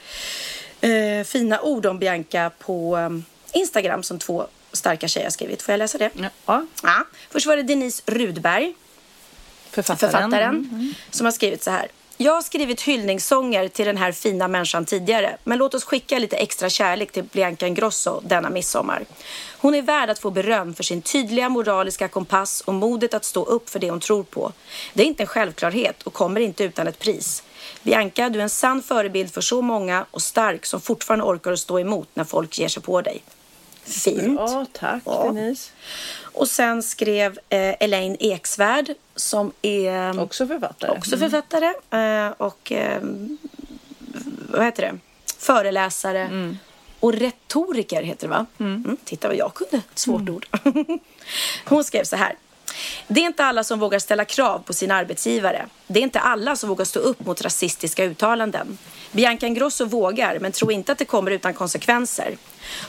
[0.81, 3.11] eh, fina ord om Bianca på eh,
[3.61, 5.63] Instagram som två starka tjejer har skrivit.
[5.63, 6.11] Får jag läsa det?
[6.47, 6.67] Ja.
[6.83, 7.05] Ja.
[7.31, 8.75] Först var det Denise Rudberg,
[9.73, 10.13] Författaren.
[10.13, 11.89] författaren, som har skrivit så här.
[12.17, 16.37] Jag har skrivit hyllningssånger till den här fina människan tidigare, men låt oss skicka lite
[16.37, 19.05] extra kärlek till Bianca Ingrosso denna midsommar.
[19.59, 23.45] Hon är värd att få beröm för sin tydliga moraliska kompass och modet att stå
[23.45, 24.53] upp för det hon tror på.
[24.95, 27.43] Det är inte en självklarhet och kommer inte utan ett pris.
[27.83, 31.59] Bianca, du är en sann förebild för så många och stark som fortfarande orkar att
[31.59, 33.23] stå emot när folk ger sig på dig.
[33.85, 34.41] Fint.
[34.41, 35.25] Ja, tack Ja.
[35.25, 35.71] Denise.
[36.33, 40.91] Och sen skrev eh, Elaine Eksvärd som är Också författare.
[40.91, 43.03] också författare eh, och eh,
[44.49, 44.99] vad heter det?
[45.39, 46.55] föreläsare
[47.01, 48.47] och retoriker heter det va?
[48.61, 48.97] Mm.
[49.05, 50.47] Titta vad jag kunde, svårt ord.
[51.65, 52.35] Hon skrev så här.
[53.07, 55.67] Det är inte alla som vågar ställa krav på sin arbetsgivare.
[55.87, 58.79] Det är inte alla som vågar stå upp mot rasistiska uttalanden.
[59.13, 62.37] Bianca Ingrosso vågar, men tro inte att det kommer utan konsekvenser.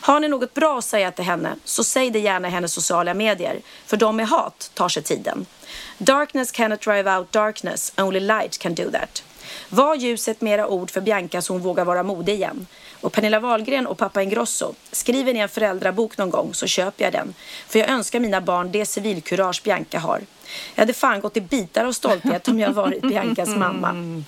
[0.02, 3.14] Har ni något bra att säga till henne, så säg det gärna i hennes sociala
[3.14, 3.62] medier.
[3.86, 5.46] För de med hat tar sig tiden.
[5.98, 9.24] Darkness cannot drive out darkness, only light can do that.
[9.70, 12.68] Var ljuset med era ord för Bianca så hon vågar vara modig igen.
[13.04, 17.14] Och Pernilla Wahlgren och pappa Ingrosso, skriver ni en föräldrabok någon gång så köper jag
[17.14, 17.34] den.
[17.68, 20.22] För jag önskar mina barn det civilkurage Bianca har.
[20.76, 24.24] Jag hade fan gått i bitar av stolthet om jag varit Biancas mamma.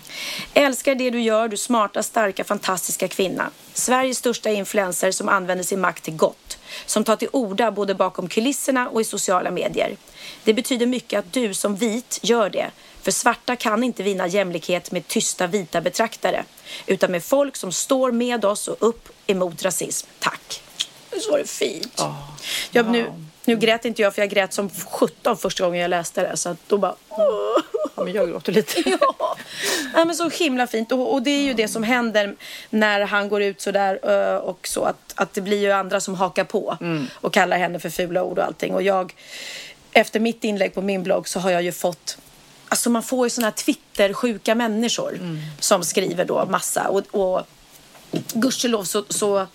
[0.53, 3.49] Älskar det du gör, du smarta, starka, fantastiska kvinna.
[3.73, 6.57] Sveriges största influencer som använder sin makt till gott.
[6.85, 9.95] Som tar till orda både bakom kulisserna och i sociala medier.
[10.43, 12.71] Det betyder mycket att du som vit gör det.
[13.05, 16.45] För svarta kan inte vinna jämlikhet med tysta vita betraktare.
[16.85, 20.07] Utan med folk som står med oss och upp emot rasism.
[20.19, 20.61] Tack.
[21.21, 22.01] Så var det fint.
[22.71, 23.11] jag, nu,
[23.45, 26.37] nu grät inte jag för jag grät som 17 första gången jag läste det.
[26.37, 26.95] Så att då bara...
[27.95, 28.89] Ja, men jag gråter lite.
[28.99, 29.37] Ja,
[29.93, 30.91] ja men så himla fint.
[30.91, 32.35] Och, och det är ju det som händer
[32.69, 36.15] när han går ut sådär eh, och så att, att det blir ju andra som
[36.15, 36.77] hakar på
[37.13, 38.73] och kallar henne för fula ord och allting.
[38.73, 39.15] Och jag,
[39.91, 42.17] efter mitt inlägg på min blogg så har jag ju fått
[42.75, 45.19] Alltså man får ju sådana här Twitter-sjuka människor
[45.59, 46.87] som skriver då massa.
[46.87, 47.47] Och, och
[48.33, 49.47] gudskelov så, så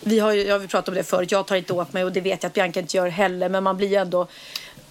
[0.00, 2.04] vi har ju, jag har vi pratat om det förut, jag tar inte åt mig
[2.04, 3.48] och det vet jag att Bianca inte gör heller.
[3.48, 4.26] Men man blir ju ändå,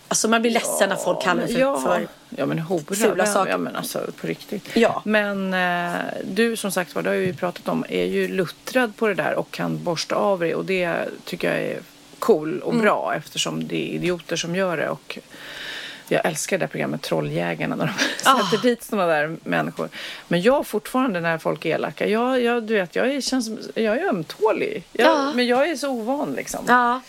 [0.07, 1.81] alltså man blir ledsen när folk kallar för, ja.
[1.81, 2.95] för ja, men hora.
[2.95, 3.51] fula saker.
[3.51, 4.69] Ja, men alltså på riktigt.
[4.73, 5.01] Ja.
[5.05, 8.95] Men eh, du som sagt var, det har vi ju pratat om, är ju luttrad
[8.95, 10.55] på det där och kan borsta av det.
[10.55, 11.79] Och det tycker jag är
[12.19, 14.89] cool och bra eftersom det är idioter som gör det.
[14.89, 15.19] Och
[16.11, 19.89] jag älskar det där programmet Trolljägarna när de sätter dit sådana där människor.
[20.27, 23.97] Men jag fortfarande när folk är elaka, jag, jag, du vet, jag är, känns, jag
[23.97, 24.83] är ömtålig.
[24.91, 25.33] Jag, Ja.
[25.35, 26.65] Men jag är så ovan liksom.
[26.67, 27.01] Ja.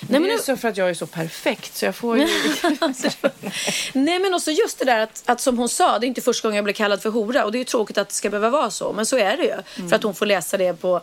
[0.00, 2.18] Nej, Nej, men det är så för att jag är så perfekt så jag får
[2.18, 2.26] ju...
[3.92, 6.48] nej men också just det där att, att som hon sa, det är inte första
[6.48, 8.50] gången jag blir kallad för hora och det är ju tråkigt att det ska behöva
[8.50, 9.88] vara så, men så är det ju.
[9.88, 11.00] För att hon får läsa det på,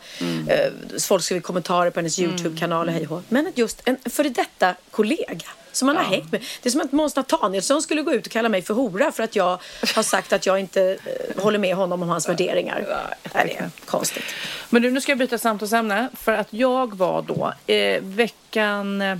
[0.47, 3.21] eh, folk skriver kommentarer på hennes YouTube-kanal och hej och.
[3.29, 6.43] Men just en före detta kollega som man har hängt med.
[6.61, 9.23] Det är som att Måns Nathanielsson skulle gå ut och kalla mig för hora för
[9.23, 9.59] att jag
[9.95, 13.07] har sagt att jag inte eh, håller med honom om hans värderingar.
[13.33, 14.23] Nej, det är konstigt.
[14.69, 16.09] Men du, nu ska jag byta samtalsämne.
[16.13, 19.17] För att jag var då eh, veckan eh,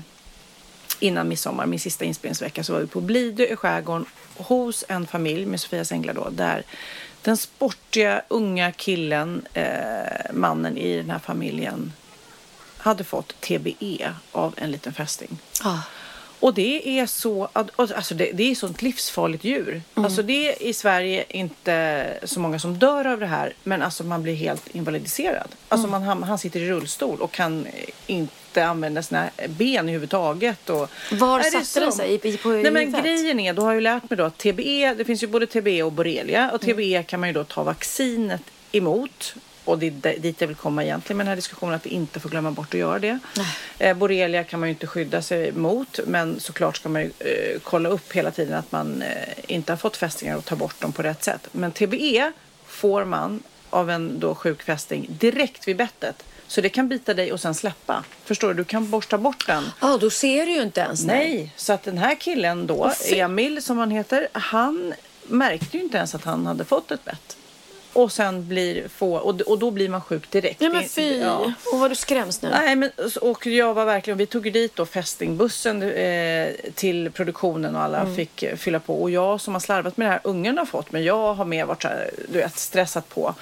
[0.99, 4.05] innan midsommar, min sista inspelningsvecka, så var vi på Blidö i skärgården
[4.37, 6.63] hos en familj med Sofias änglar då, där
[7.21, 11.93] den sportiga unga killen, eh, mannen i den här familjen,
[12.77, 15.37] hade fått TBE av en liten fästing.
[15.63, 15.79] Ah.
[16.45, 19.81] Och det är så, alltså det, det är sånt livsfarligt djur.
[19.93, 24.03] Alltså det är i Sverige inte så många som dör av det här, men alltså
[24.03, 25.47] man blir helt invalidiserad.
[25.69, 27.67] Alltså man, han, sitter i rullstol och kan
[28.07, 30.69] inte använda sina ben överhuvudtaget.
[30.69, 32.19] Och, Var satte den sig?
[32.23, 34.37] I- i- på Nej men grejen är, då har jag ju lärt mig då att
[34.37, 37.63] TBE, det finns ju både TBE och borrelia och TBE kan man ju då ta
[37.63, 39.35] vaccinet emot.
[39.65, 42.19] Och det är dit jag vill komma egentligen med den här diskussionen, att vi inte
[42.19, 43.19] får glömma bort att göra det.
[43.79, 47.59] Eh, borrelia kan man ju inte skydda sig mot, men såklart ska man ju eh,
[47.63, 49.09] kolla upp hela tiden att man eh,
[49.47, 51.47] inte har fått fästingar och ta bort dem på rätt sätt.
[51.51, 52.31] Men TBE
[52.65, 56.23] får man av en då sjuk fästing direkt vid bettet.
[56.47, 58.03] Så det kan bita dig och sen släppa.
[58.25, 58.53] Förstår du?
[58.53, 59.63] Du kan borsta bort den.
[59.81, 61.03] Ja, då ser du ju inte ens.
[61.03, 64.93] Nej, så att den här killen då, Emil som han heter, han
[65.27, 67.37] märkte ju inte ens att han hade fått ett bett.
[67.95, 70.59] Och sen blir få, och, och då blir man sjuk direkt.
[70.59, 71.17] Nej men fy.
[71.19, 71.53] ja.
[71.73, 72.49] Och vad du skräms nu.
[72.49, 77.81] Nej, men, och jag var verkligen, vi tog dit då fästingbussen eh, till produktionen och
[77.81, 78.15] alla Mm.
[78.15, 79.01] fick fylla på.
[79.01, 81.65] Och jag som har slarvat med det här, ungen har fått, men jag har mer
[81.65, 83.35] varit så här, du vet, stressat på.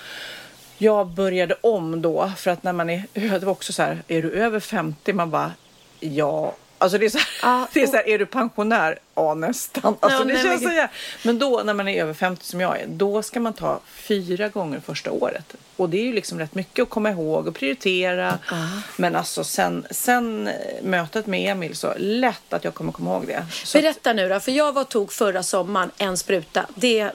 [0.77, 4.21] Jag började om då, för att när man är, det var också så här, är
[4.21, 5.13] du över 50?
[5.13, 5.51] Man bara,
[5.99, 8.99] ja, Alltså det är så här, Ja, det är, så här är du pensionär?
[9.15, 9.95] Ja nästan.
[9.99, 10.89] Alltså Ja, det nej, känns men- så här.
[11.23, 14.49] Men då när man är över 50 som jag är, då ska man ta fyra
[14.49, 15.53] gånger första året.
[15.77, 18.39] Och det är ju liksom rätt mycket att komma ihåg och prioritera.
[18.97, 23.27] Men alltså sen, sen eh, mötet med Emil så lätt att jag kommer komma ihåg
[23.27, 23.45] det.
[23.63, 26.65] Så att, Berätta nu då, för jag var tog förra sommaren en spruta.
[26.75, 27.11] Det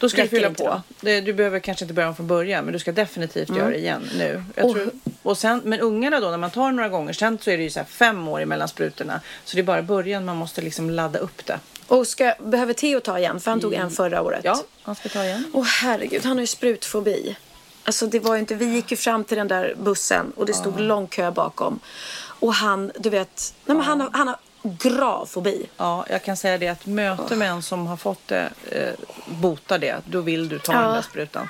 [0.00, 0.82] då ska du fylla på.
[1.00, 1.20] då?
[1.20, 3.60] Du behöver kanske inte börja om från början men du ska definitivt Mm.
[3.60, 4.44] göra det igen nu.
[4.54, 4.90] Jag Och- tror,
[5.22, 7.70] och sen, men ungarna då när man tar några gånger sen så är det ju
[7.70, 9.20] så fem år emellan sprutorna.
[9.44, 11.60] Så det är bara början man måste liksom ladda upp det.
[11.86, 13.40] Och ska, behöver Theo ta igen?
[13.40, 14.40] För han tog en förra året.
[14.44, 15.44] Ja, han ska ta igen.
[15.52, 17.36] Åh herregud, han har ju sprutfobi.
[17.84, 20.80] Alltså det var inte, vi gick ju fram till den där bussen och det stod
[20.80, 21.80] lång kö bakom.
[22.40, 25.66] Och han, du vet, nej men han, har, han har grav fobi.
[25.76, 28.92] Ja, jag kan säga det att möte med en som har fått det eh,
[29.26, 29.96] botar det.
[30.06, 30.80] Då vill du ta Ja.
[30.80, 31.48] den där sprutan.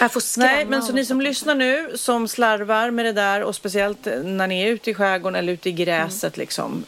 [0.00, 3.42] Jag får skrämma Nej, men så ni som lyssnar nu som slarvar med det där
[3.42, 6.84] och speciellt när ni är ute i skärgården eller ute i gräset liksom.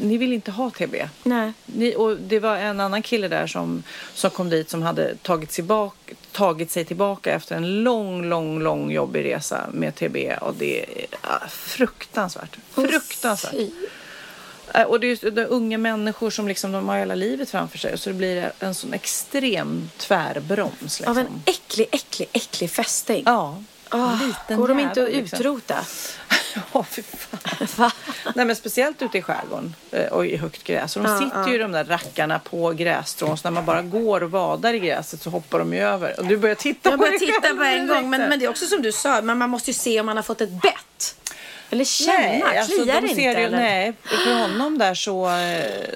[0.00, 0.94] Ni vill inte ha TB.
[1.22, 1.52] Nej.
[1.66, 3.82] Ni, och det var en annan kille där som,
[4.14, 5.94] som kom dit som hade tagit sig, bak,
[6.32, 10.16] tagit sig tillbaka efter en lång, lång, lång jobbig resa med TB.
[10.40, 12.56] Och det är ah, fruktansvärt.
[12.70, 13.54] Fruktansvärt.
[14.74, 17.98] Eh, Och det är är unga människor som liksom, de har hela livet framför sig.
[17.98, 21.00] Så det blir en sån extrem tvärbroms.
[21.00, 21.06] Liksom.
[21.10, 23.22] Av en äcklig, äcklig, äcklig fästing.
[23.26, 23.62] Ja.
[23.88, 25.38] Ah, liten går de inte att liksom.
[25.38, 25.74] utrota?
[26.72, 27.02] Ja, fy
[27.66, 27.90] fan.
[28.34, 30.96] Nej, men speciellt ute i skärgården eh, och i högt gräs.
[30.96, 33.38] Och de Ja, sitter ju de där rackarna på grässtrån.
[33.38, 36.20] Så när man bara går och vadar i gräset så hoppar de ju över.
[36.20, 38.10] Och du börjar titta Jag på börjar dig titta på en gång.
[38.10, 40.16] Men, men det är också som du sa, men man måste ju se om man
[40.16, 41.16] har fått ett bett.
[41.76, 43.22] Eller känna, Nej, alltså, kliar de inte?
[43.22, 43.92] ju, nej,
[44.24, 45.30] för honom där så,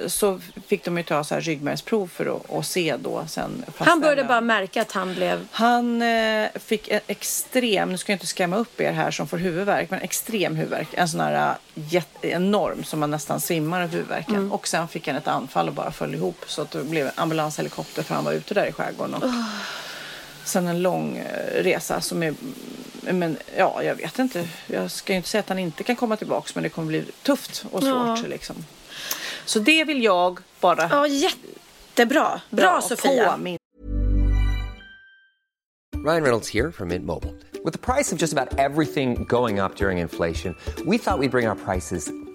[0.06, 3.64] så fick de ju ta så här ryggmärgsprov för att och se då sen.
[3.78, 5.46] Han började bara märka att han blev...
[5.50, 9.38] Han eh, fick en extrem, nu ska jag inte skrämma upp er här som får
[9.38, 10.88] huvudvärk, men extrem huvudvärk.
[10.92, 14.34] En sån här eh, jätte, enorm som man nästan svimmar av huvudvärken.
[14.34, 14.52] Mm.
[14.52, 16.44] Och sen fick han ett anfall och bara föll ihop.
[16.46, 19.14] Så att det blev ambulanshelikopter för han var ute där i skärgården.
[19.14, 19.24] Och
[20.44, 22.34] Sen en lång eh, resa som är,
[23.02, 24.48] men ja, jag vet inte.
[24.66, 27.04] Jag ska ju inte säga att han inte kan komma tillbaks, men det kommer bli
[27.22, 28.24] tufft och svårt Ja.
[28.28, 28.56] liksom.
[29.44, 32.40] Så det vill jag bara Ja, jättebra.
[32.50, 33.32] Bra, dra Sofia.
[33.32, 33.56] på min
[36.04, 37.34] Ryan Reynolds here from Mint Mobile.
[37.64, 40.54] With the price of just about everything going up during inflation,
[40.86, 42.10] we thought we'd bring our prices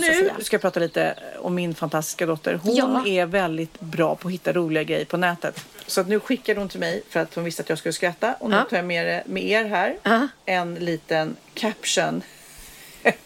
[0.00, 2.54] Nu ska jag prata lite om min fantastiska dotter.
[2.62, 3.06] Hon Ja.
[3.06, 5.64] är väldigt bra på att hitta roliga grejer på nätet.
[5.86, 8.34] Så att nu skickade hon till mig för att hon visste att jag skulle skratta.
[8.40, 8.64] Och nu Ja.
[8.70, 10.28] tar jag med, med er här Ja.
[10.44, 12.22] en liten caption.
[13.02, 13.16] det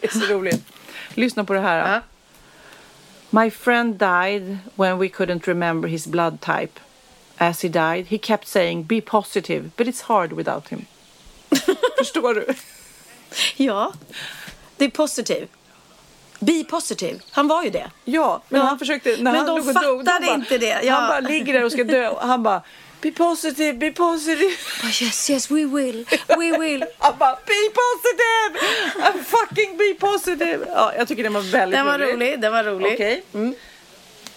[0.00, 0.64] är så roligt.
[1.14, 1.92] Lyssna på det här.
[1.94, 2.00] Ja.
[3.30, 6.80] My friend died when we couldn't remember his blood type.
[7.36, 10.84] As he died, he kept saying be positive, but it's hard without him.
[11.98, 12.46] Förstår du?
[13.56, 13.92] Ja,
[14.76, 15.48] det är positiv.
[16.42, 17.18] Be positive.
[17.30, 17.90] Han var ju det.
[18.04, 18.66] Ja, men Ja.
[18.66, 20.92] han försökte, när Men han de låg och dog, fattade bara- inte det, ja.
[20.94, 22.62] Han bara ligger där och ska dö och han bara
[23.00, 24.54] Be positive, be positive.
[24.82, 26.06] Oh, yes, yes, we will.
[26.28, 26.84] We will.
[26.98, 28.66] Han bara Be positive!
[29.08, 30.58] I'm fucking be positive.
[30.68, 32.40] Ja, jag tycker den var väldigt Den var rolig.
[32.40, 32.92] Den var rolig.
[32.94, 33.22] Okej.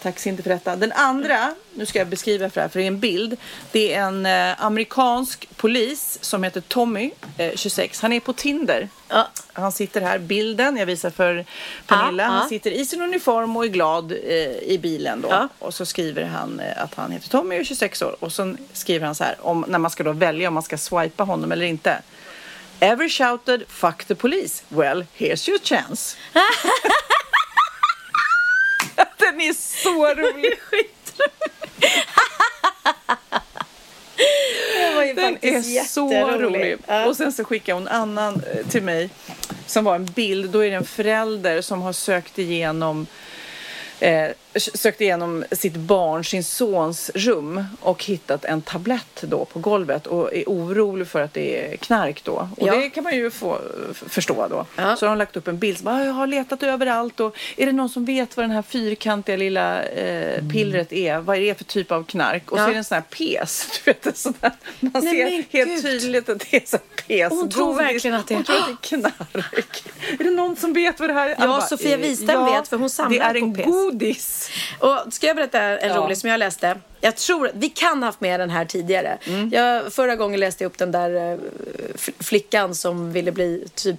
[0.02, 0.76] Tack Cindy för detta.
[0.76, 3.36] Den andra, nu ska jag beskriva för det här, för det är en bild.
[3.72, 8.00] Det är en eh, amerikansk polis som heter Tommy, eh, 26.
[8.02, 8.88] Han är på Tinder.
[9.08, 9.28] Ja.
[9.52, 11.44] Han sitter här, bilden, jag visar för
[11.86, 12.22] Pernilla.
[12.22, 12.32] Ja, ja.
[12.32, 14.18] Han sitter i sin uniform och är glad eh,
[14.58, 15.28] i bilen då.
[15.58, 18.16] Och så skriver han eh, att han heter Tommy och är 26 år.
[18.20, 20.78] Och så skriver han så här, om, när man ska då välja om man ska
[20.78, 22.02] swipa honom eller inte.
[22.80, 24.62] Ever shouted fuck the police?
[24.68, 26.16] Well, here's your chance.
[29.18, 30.58] Den är så rolig.
[35.16, 36.08] Den är så
[36.38, 36.76] rolig.
[36.86, 37.06] Ja.
[37.06, 39.10] Och sen så skickade hon en annan eh, till mig
[39.66, 40.50] som var en bild.
[40.50, 43.06] Då är det en förälder som har sökt igenom
[44.00, 44.28] eh,
[44.58, 50.34] sökt igenom sitt barn, sin sons rum och hittat en tablett då på golvet och
[50.34, 52.48] är orolig för att det är knark då.
[52.56, 52.76] Och Ja.
[52.76, 53.58] det kan man ju få
[54.08, 54.66] förstå då.
[54.76, 54.96] Ja.
[54.96, 57.66] Så har de lagt upp en bild bara, "Ah, jag har letat överallt och är
[57.66, 61.18] det någon som vet vad den här fyrkantiga lilla eh, pillret är?
[61.18, 62.50] Vad är det för typ av knark?
[62.50, 62.68] Och så Ja.
[62.68, 63.66] är det en sån här pes.
[63.84, 65.82] Du vet, sån här, man Nej, ser helt gud.
[65.82, 67.30] tydligt att det är så pes.
[67.32, 67.80] Hon tror godis.
[67.80, 69.84] verkligen att det är- Hon tror att det är knark.
[70.20, 71.36] är det någon som vet vad det här är?
[71.46, 73.66] Bara, Sofia eh, Wistam vet, för hon samlar Det är på en pes.
[73.66, 74.45] godis.
[74.78, 75.96] Och ska jag berätta en Ja.
[75.96, 76.78] rolig som jag läste?
[77.00, 79.18] Jag tror, vi kan ha haft med den här tidigare.
[79.52, 81.38] Jag, förra gången läste jag upp den där eh,
[82.20, 83.96] flickan som ville bli typ,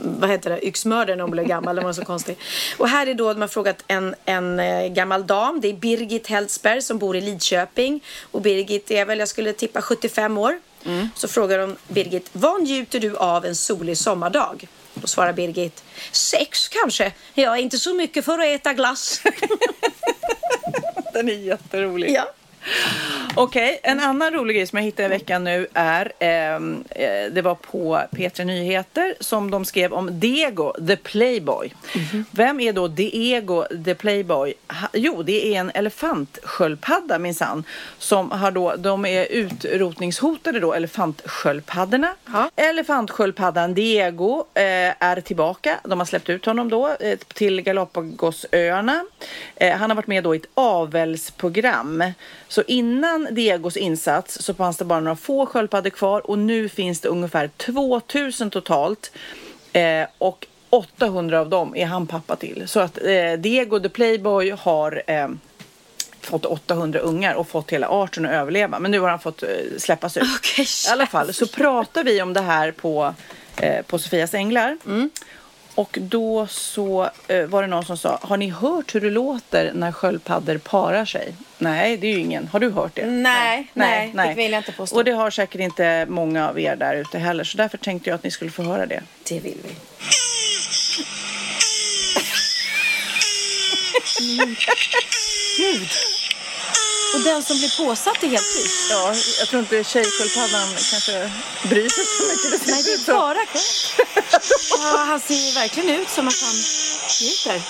[0.00, 1.76] vad heter det, yxmördare när hon blev gammal.
[1.76, 2.36] Den var så konstig.
[2.78, 5.60] Och här är då, de har frågat en, en eh, gammal dam.
[5.60, 8.00] Det är Birgit Heldsberg som bor i Lidköping.
[8.30, 10.58] Och Birgit är väl, jag skulle tippa 75 år.
[11.14, 14.68] Så frågar de Birgit, vad njuter du av en solig sommardag?
[15.00, 17.12] Då svarar Birgit, sex kanske.
[17.34, 19.22] Jag är inte så mycket för att äta glass.
[21.12, 22.10] Den är jätterolig.
[22.10, 22.32] Ja.
[23.34, 27.42] Okej, en annan rolig grej som jag hittade i veckan nu är, ehm, eh, det
[27.42, 31.72] var på P3 Nyheter som de skrev om Diego the Playboy.
[32.30, 34.54] Vem är då Diego the Playboy?
[34.68, 37.64] Ha, jo, det är en elefantsköldpadda minsann.
[37.98, 42.14] Som har då, de är utrotningshotade då, elefantsköldpaddorna.
[42.56, 44.62] Elefantsköldpaddan Diego eh,
[45.04, 45.78] är tillbaka.
[45.84, 49.04] De har släppt ut honom då eh, till Galapagosöarna.
[49.56, 52.04] Eh, han har varit med då i ett avelsprogram.
[52.48, 57.00] Så innan Diegos insats så fanns det bara några få sköldpaddor kvar och nu finns
[57.00, 59.12] det ungefär 2000 totalt.
[59.72, 62.68] Eh, och 800 av dem är han pappa till.
[62.68, 65.28] Så att eh, Diego the Playboy har eh,
[66.20, 68.78] fått 800 ungar och fått hela arten att överleva.
[68.78, 70.22] Men nu har han fått eh, släppas ut.
[70.38, 73.14] Okej, I alla fall så pratar vi om det här på,
[73.56, 74.78] eh, på Sofias Änglar.
[75.78, 79.72] Och då så eh, var det någon som sa, har ni hört hur det låter
[79.74, 81.34] när sköldpaddor parar sig?
[81.58, 82.48] Nej, det är ju ingen.
[82.48, 83.06] Har du hört det?
[83.06, 84.96] Nej, nej, det vill jag inte påstå.
[84.96, 87.44] Och det har säkert inte många av er där ute heller.
[87.44, 89.02] Så därför tänkte jag att ni skulle få höra det.
[89.28, 89.74] Det vill vi.
[95.58, 95.88] Gud.
[97.14, 98.90] Och den som blir påsatt är helt tyst.
[98.90, 101.30] Ja, jag tror inte tjejsköldpaddan kanske
[101.68, 102.66] bryr sig så mycket.
[102.66, 103.38] Nej, det är bara
[104.82, 106.54] Ja, han ser ju verkligen ut som att han
[107.20, 107.62] njuter.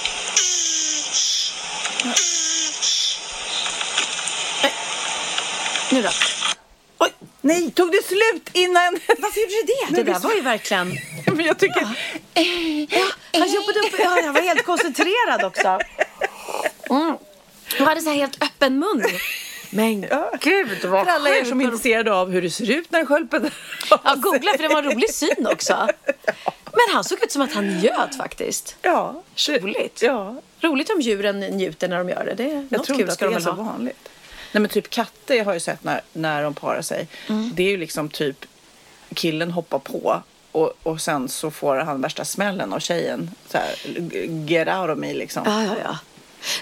[2.04, 2.14] Nej.
[5.90, 6.08] Nu då?
[6.98, 8.98] Oj, nej, tog det slut innan?
[9.18, 10.02] Varför gjorde det det?
[10.02, 10.98] Det där var ju verkligen...
[11.26, 11.88] Men jag tycker...
[12.90, 13.94] Ja, han jobbade upp...
[13.98, 15.78] Ja, jag var helt koncentrerad också.
[16.90, 17.16] Mm.
[17.80, 19.04] Och hade så här helt öppen mun.
[19.70, 20.00] Men
[20.40, 23.06] gud vad För alla er som är intresserade av hur det ser ut när en
[23.06, 23.50] sköldpadda
[23.90, 25.88] Ja, googla för det var en rolig syn också.
[26.64, 28.76] Men han såg ut som att han njöt faktiskt.
[28.82, 30.02] Ja, Roligt.
[30.02, 32.34] Ja, Roligt om djuren njuter när de gör det.
[32.34, 33.62] det är jag tror inte att det de är så ha.
[33.62, 34.08] vanligt.
[34.52, 37.08] Nej men typ katter jag har ju sett när, när de parar sig.
[37.28, 37.50] Mm.
[37.54, 38.44] Det är ju liksom typ
[39.14, 43.30] killen hoppar på och, och sen så får han värsta smällen av tjejen.
[43.48, 43.74] Så här,
[44.46, 45.42] get out of me liksom.
[45.46, 45.98] Ja, ja, ja.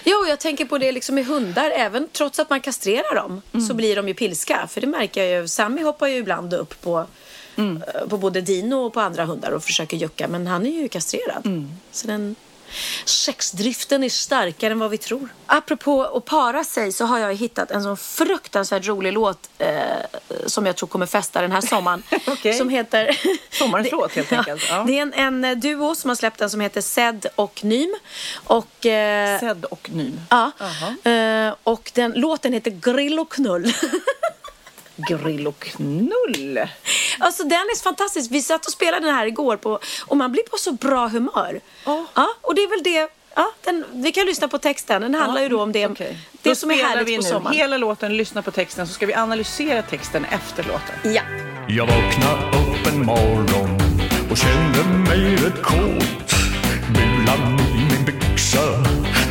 [0.03, 1.71] Jo, jag tänker på det liksom med hundar.
[1.75, 4.67] Även trots att man kastrerar dem så blir de ju pilska.
[4.69, 5.47] För det märker jag ju.
[5.47, 7.05] Sammy hoppar ju ibland upp på,
[7.57, 10.27] eh, på både Dino och på andra hundar och försöker jucka.
[10.27, 11.69] Men han är ju kastrerad.
[11.91, 12.35] Så den
[13.05, 15.29] sexdriften är starkare än vad vi tror.
[15.45, 19.69] Apropå att para sig så har jag hittat en sån fruktansvärt rolig låt eh,
[20.45, 22.03] som jag tror kommer festa den här sommaren.
[22.27, 22.53] Okej.
[22.53, 23.17] Som heter...
[23.51, 24.63] Sommarens Det- låt, helt enkelt.
[24.69, 24.83] Ja.
[24.87, 27.95] Det är en, en eh, duo som har släppt den som heter Zed och Nym.
[28.43, 30.19] Och, eh, Sedd och Nym.
[30.29, 30.51] Ja,
[31.03, 31.13] Jaha.
[31.47, 33.73] eh, och den låten heter Grill och knull.
[34.97, 36.59] Grill och knull.
[37.19, 38.31] alltså den är fantastisk.
[38.31, 41.59] Vi satt och spelade den här igår på, och man blir på så bra humör.
[41.85, 42.05] Ja.
[42.13, 43.09] Ja, och det är väl det.
[43.35, 45.01] Ja, den, vi kan lyssna på texten.
[45.01, 46.17] Den handlar ju då om det, Okej.
[46.41, 47.55] det Då som är härligt vi på sommaren.
[47.57, 51.13] hela låten, lyssna på texten så ska vi analysera texten efter låten.
[51.15, 51.21] Ja.
[51.67, 53.79] Jag vaknade upp en morgon
[54.31, 56.33] och kände mig rätt kåt.
[56.89, 58.59] Bulan i min byxa,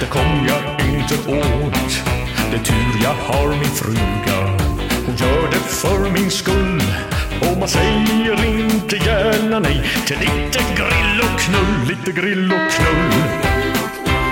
[0.01, 2.03] det kom jag inte åt.
[2.51, 4.56] Det är tur jag har min fruga,
[5.13, 6.83] gör det för min skull.
[7.41, 13.23] Och man säger inte gärna nej till lite grill och knull, lite grill och knull.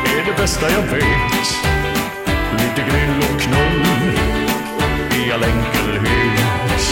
[0.07, 1.49] Är det bästa jag vet.
[2.53, 3.85] Lite grill och knull
[5.18, 6.85] i all enkelhet.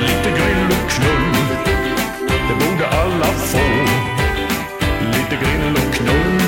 [0.00, 1.36] Lite grill och knull,
[2.48, 3.68] det borde alla få.
[5.12, 6.40] Lite grill och knull,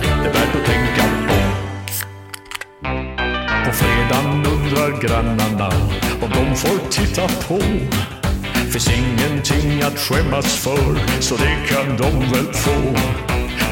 [0.00, 1.36] det är värt att tänka på.
[3.64, 5.68] På fredag undrar grannarna
[6.22, 7.58] om de får titta på.
[8.72, 12.80] Finns ingenting att skämmas för, så det kan de väl få.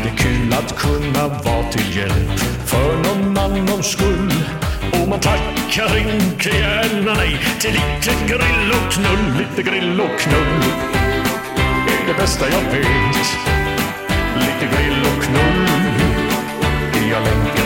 [0.02, 4.32] Det är kul att kunna vara till hjälp för någon annans skull.
[4.92, 10.62] Och man tackar inte gärna nej till lite grill och knull, lite grill och knull.
[11.88, 13.26] Är det bästa jag vet.
[14.36, 15.66] Lite grill och knull
[17.10, 17.65] Jag all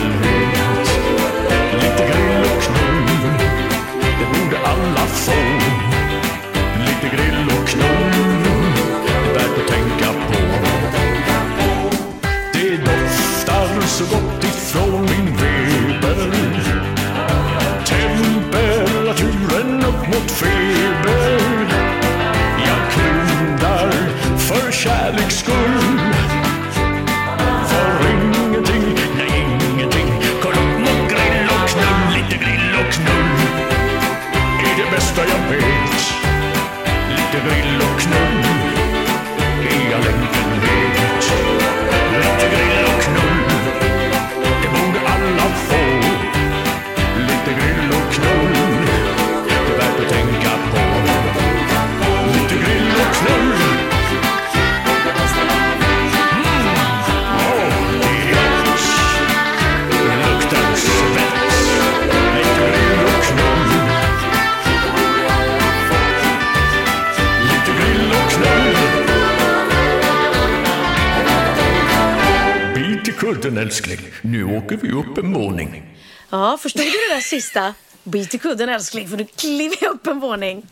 [74.75, 75.97] åker vi upp en våning.
[76.29, 77.73] Ja, förstod du det där sista?
[78.03, 80.65] Byt i kudden älskling för nu kliver jag upp en våning.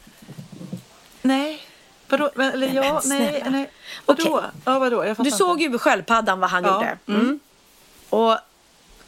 [1.22, 1.62] Nej.
[2.08, 2.30] Vadå?
[2.36, 3.70] Men, eller ja, men nej, nej.
[4.06, 4.24] Vadå?
[4.38, 4.50] Okej.
[4.66, 5.06] Ja, vadå?
[5.06, 6.98] Jag Du såg ju sköldpaddan vad han Ja, gjorde.
[7.06, 7.22] mm.
[7.22, 7.40] Mm.
[8.10, 8.38] Och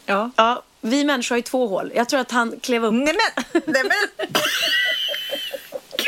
[0.06, 0.32] Ja.
[0.36, 1.92] ja, vi människor har ju två hål.
[1.96, 2.94] Jag tror att han klev upp.
[2.94, 3.16] Nej
[3.54, 3.64] men!
[3.66, 4.28] Nej men!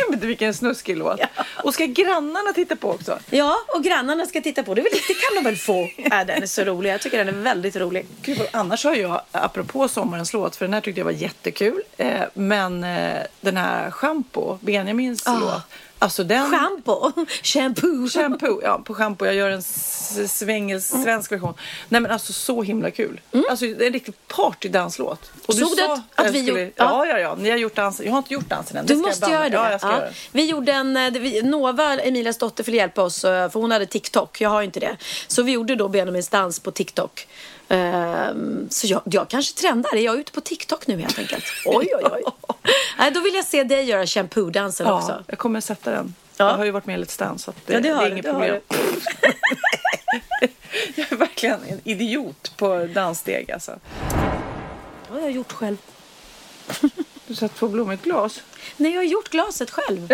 [0.11, 1.19] Gud vilken snuskig låt.
[1.63, 3.19] Och ska grannarna titta på också?
[3.29, 4.73] Ja, och grannarna ska titta på.
[4.73, 5.89] Det, väl, det kan de väl få?
[5.97, 6.93] Ja, den är så rolig.
[6.93, 8.05] Jag tycker den är väldigt rolig.
[8.21, 11.81] Gud, annars har jag, apropå sommarens låt, för den här tyckte jag var jättekul.
[11.97, 15.61] Eh, men eh, den här Shampoo, Benjamins låt.
[16.03, 16.51] Alltså den...
[16.51, 17.11] Shampoo.
[17.43, 18.07] Shampoo.
[18.09, 19.25] Shampoo, ja på shampoo.
[19.25, 19.63] Jag gör en
[20.27, 21.53] svängel, svensk version.
[21.89, 23.21] Nej men alltså så himla kul.
[23.49, 25.31] Alltså det är en riktig partydanslåt.
[25.45, 27.35] Och Såg du sa att- vi skulle- gjort- Ja, ja, ja.
[27.35, 28.05] Ni har gjort dansen.
[28.05, 28.85] Jag har inte gjort dansen än.
[28.85, 29.55] Du måste göra det.
[29.55, 30.13] Ja, jag ska göra det.
[30.31, 33.85] Vi gjorde en, eh, vi- Nova, Emilias dotter, får hjälpa oss eh, för hon hade
[33.85, 34.41] TikTok.
[34.41, 34.97] Jag har inte det.
[35.27, 37.27] Så vi gjorde då Benjamins dans på TikTok.
[37.73, 39.95] Ehm, så jag, jag kanske trendar.
[39.95, 41.43] Är jag ute på TikTok nu helt enkelt?
[41.65, 42.23] Oj, oj, oj.
[42.97, 45.23] Nej, då vill jag se dig göra shampoo-dansen Ja, också.
[45.27, 46.15] jag kommer sätta den.
[46.37, 46.49] Ja.
[46.49, 48.11] Jag har ju varit med i Let's Dance så det, Ja, det har det är
[48.11, 48.61] inget det problem.
[50.95, 53.79] jag är verkligen en idiot på danssteg alltså.
[55.07, 55.77] Det har jag gjort själv.
[57.27, 58.41] Du satt på blommigt glas.
[58.77, 60.09] Nej, jag har gjort glaset själv.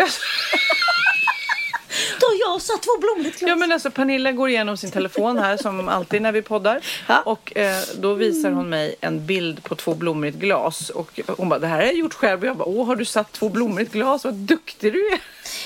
[2.20, 3.34] Då har jag satt två glas.
[3.40, 6.80] Ja men alltså Pernilla går igenom sin telefon här som alltid när vi poddar.
[7.24, 10.90] Och eh, då visar hon mig en bild på två blommor i ett glas.
[10.90, 12.40] Och hon bara det här har jag gjort själv.
[12.40, 14.24] Och jag bara åh har du satt två blommor i ett glas?
[14.24, 15.20] Vad duktig du är.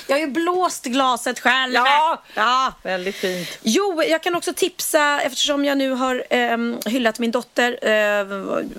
[0.07, 1.73] Jag har ju blåst glaset själv.
[1.73, 2.21] Ja.
[2.33, 2.73] ja.
[2.83, 3.49] Väldigt fint.
[3.61, 8.27] Jo, jag kan också tipsa eftersom jag nu har ehm, hyllat min dotter eh,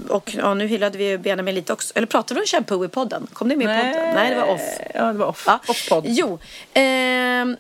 [0.09, 1.93] och ja, nu hyllade vi ju Benjamin lite också.
[1.95, 3.27] Eller pratade vi om shampoo i podden?
[3.33, 4.15] Kom det med i podden?
[4.15, 4.61] Nej, det var off.
[4.95, 5.45] Ja det var off.
[5.47, 5.61] Ja.
[5.67, 6.05] Off-podd.
[6.07, 6.39] Jo.
[6.75, 7.57] ehm,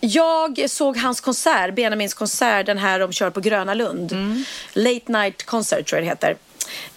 [0.00, 4.12] jag såg hans konsert, Benjamins konsert, den här de kör på Gröna Lund.
[4.12, 4.44] Mm.
[4.72, 6.36] Late Night Concert tror jag det heter.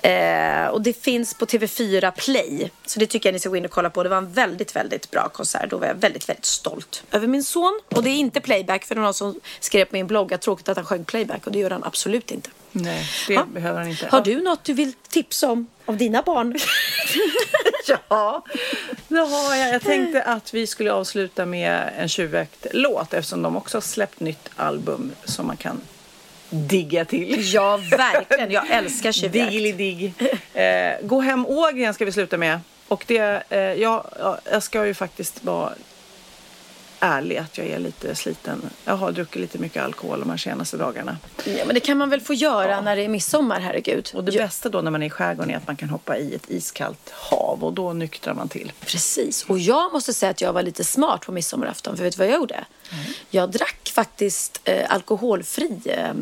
[0.02, 2.72] Eh, och det finns på TV4 Play.
[2.86, 4.04] Så det tycker jag ni ska gå in och kolla på.
[4.04, 5.70] Det var en väldigt, väldigt bra konsert.
[5.70, 7.80] Då var jag väldigt, väldigt stolt över min son.
[7.96, 10.42] Och det är inte playback för det var någon som skrev på min blogg att
[10.42, 12.50] tråkigt att han sjöng playback och det gör han absolut inte.
[12.72, 13.46] Nej det Ja.
[13.54, 14.08] behöver han inte.
[14.12, 16.60] Har du något du vill tipsa om av dina barn?
[18.10, 18.44] Ja,
[19.08, 19.74] det har jag.
[19.74, 24.20] Jag tänkte att vi skulle avsluta med en tjuvväckt låt eftersom de också har släppt
[24.20, 25.82] nytt album som man kan
[26.50, 27.54] digga till.
[27.54, 28.52] ja, verkligen.
[28.52, 29.52] Jag älskar tjuvjakt.
[29.52, 30.14] Diggily-digg.
[30.54, 32.60] Eh, Gå hem Ågren ska vi sluta med.
[32.88, 35.72] Och det, eh, ja, ja, jag ska ju faktiskt vara
[37.00, 38.70] ärlig att jag är lite sliten.
[38.86, 41.18] Jag har druckit lite mycket alkohol de här senaste dagarna.
[41.46, 44.12] Ja, men det kan man väl få göra när det är midsommar, herregud.
[44.14, 46.18] Och det Ja, bästa då när man är i skärgården är att man kan hoppa
[46.18, 48.72] i ett iskallt hav och då nyktrar man till.
[48.80, 49.44] Precis.
[49.48, 51.98] Och jag måste säga att jag var lite smart på midsommarafton.
[51.98, 52.66] För vet du vad jag gjorde?
[53.30, 56.14] Jag drack faktiskt eh, alkoholfri eh,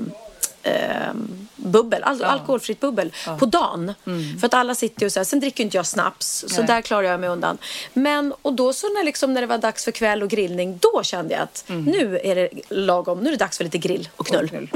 [0.67, 1.13] eh,
[1.55, 3.93] bubbel, al- alkoholfritt bubbel på dagen.
[4.39, 6.45] För att alla sitter och så här, sen dricker inte jag snaps.
[6.47, 6.67] Så Nej.
[6.67, 7.57] där klarar jag mig undan.
[7.93, 11.03] Men, och då så när, liksom, när det var dags för kväll och grillning, då
[11.03, 13.19] kände jag att nu är det lagom.
[13.19, 14.49] Nu är det dags för lite grill och knull.
[14.49, 14.69] knull.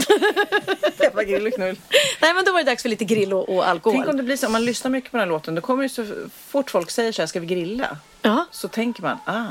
[0.99, 1.75] Jävla grill och knull.
[2.21, 3.97] Nej, men då var det dags för lite grill och, och alkohol.
[3.97, 5.83] Tänk om det blir så, om man lyssnar mycket på den här låten, då kommer
[5.83, 6.05] det så
[6.47, 7.97] fort folk säger så här, ska vi grilla?
[8.21, 8.45] Ja.
[8.51, 9.45] Så tänker man, ah,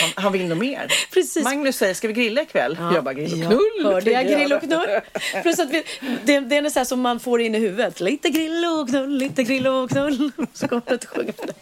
[0.00, 0.92] han, han vill nog mer.
[1.12, 1.44] Precis.
[1.44, 2.78] Magnus säger, ska vi grilla ikväll?
[2.94, 3.92] Jag bara, grill och Ja, knull.
[3.92, 5.00] Hörde jag grill och knull?
[5.42, 5.84] Plus att vi,
[6.24, 8.00] det, det är så här som man får in i huvudet.
[8.00, 10.32] Lite grill och knull, lite grill och knull.
[10.52, 11.52] Så kommer jag att sjunga på det.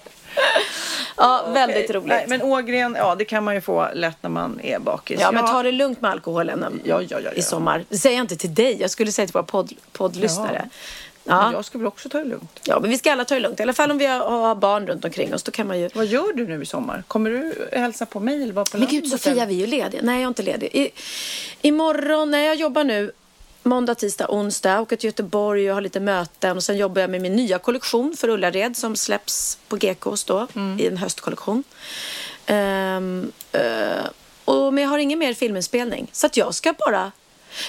[1.16, 2.09] Ja, väldigt roligt.
[2.09, 5.20] Nej, men Ågren, ja det kan man ju få lätt när man är bakis.
[5.20, 7.32] Ja, men ta det lugnt med alkoholen Ja, ja, ja, ja.
[7.32, 7.84] i sommar.
[7.89, 8.76] Det säger jag inte till dig.
[8.80, 10.68] Jag skulle säga till våra podd, poddlyssnare.
[11.27, 11.53] Ja.
[11.53, 12.61] Jag ska väl också ta det lugnt.
[12.64, 13.61] ja, men vi ska alla ta det lugnt.
[13.61, 15.43] I alla fall om vi har, barn runt omkring oss.
[15.43, 15.89] Då kan man ju...
[15.95, 17.03] Vad gör du nu i sommar?
[17.09, 20.01] Kommer du hälsa på mig eller vara på Men gud, Sofia, vi är ju lediga.
[20.03, 20.70] Nej, jag är inte ledig.
[20.72, 20.91] I,
[21.61, 23.12] imorgon, när jag jobbar nu
[23.62, 24.81] måndag, tisdag, onsdag.
[24.81, 26.57] Åker till Göteborg och har lite möten.
[26.57, 30.47] Och sen jobbar jag med min nya kollektion för Ullared som släpps på Gekås då.
[30.79, 31.64] I en höstkollektion.
[32.47, 33.61] Ehm, eh,
[34.45, 36.09] och, men jag har ingen mer filminspelning.
[36.12, 37.12] Så att jag ska bara...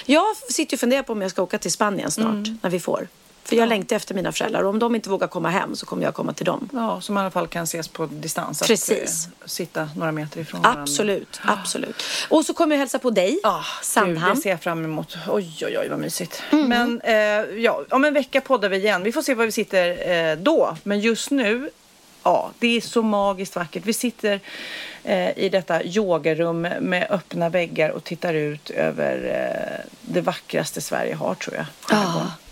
[0.06, 2.48] Jag sitter och funderar på om jag ska åka till Spanien snart.
[2.62, 3.08] När vi får.
[3.48, 4.62] För jag längtar efter mina föräldrar.
[4.62, 6.68] Och om de inte vågar komma hem så kommer jag komma till dem.
[6.72, 8.62] Ja, som i alla fall kan ses på distans.
[8.62, 9.26] Precis.
[9.26, 10.82] Att, eh, sitta några meter ifrån varandra.
[10.82, 12.02] Absolut, absolut.
[12.28, 14.16] Och så kommer jag hälsa på dig, Ah, Sandhamn.
[14.16, 14.34] Mm.
[14.34, 15.16] Det ser jag fram emot.
[15.28, 16.42] Oj, oj, oj vad mysigt.
[16.50, 17.14] Men eh,
[17.62, 19.02] ja, om en vecka poddar vi igen.
[19.02, 20.76] Vi får se var vi sitter eh, då.
[20.82, 21.70] Men just nu,
[22.22, 23.82] ja, det är så magiskt vackert.
[23.86, 24.40] Vi sitter
[25.04, 31.14] eh, i detta yogarum med öppna väggar och tittar ut över eh, det vackraste Sverige
[31.14, 31.66] har tror jag.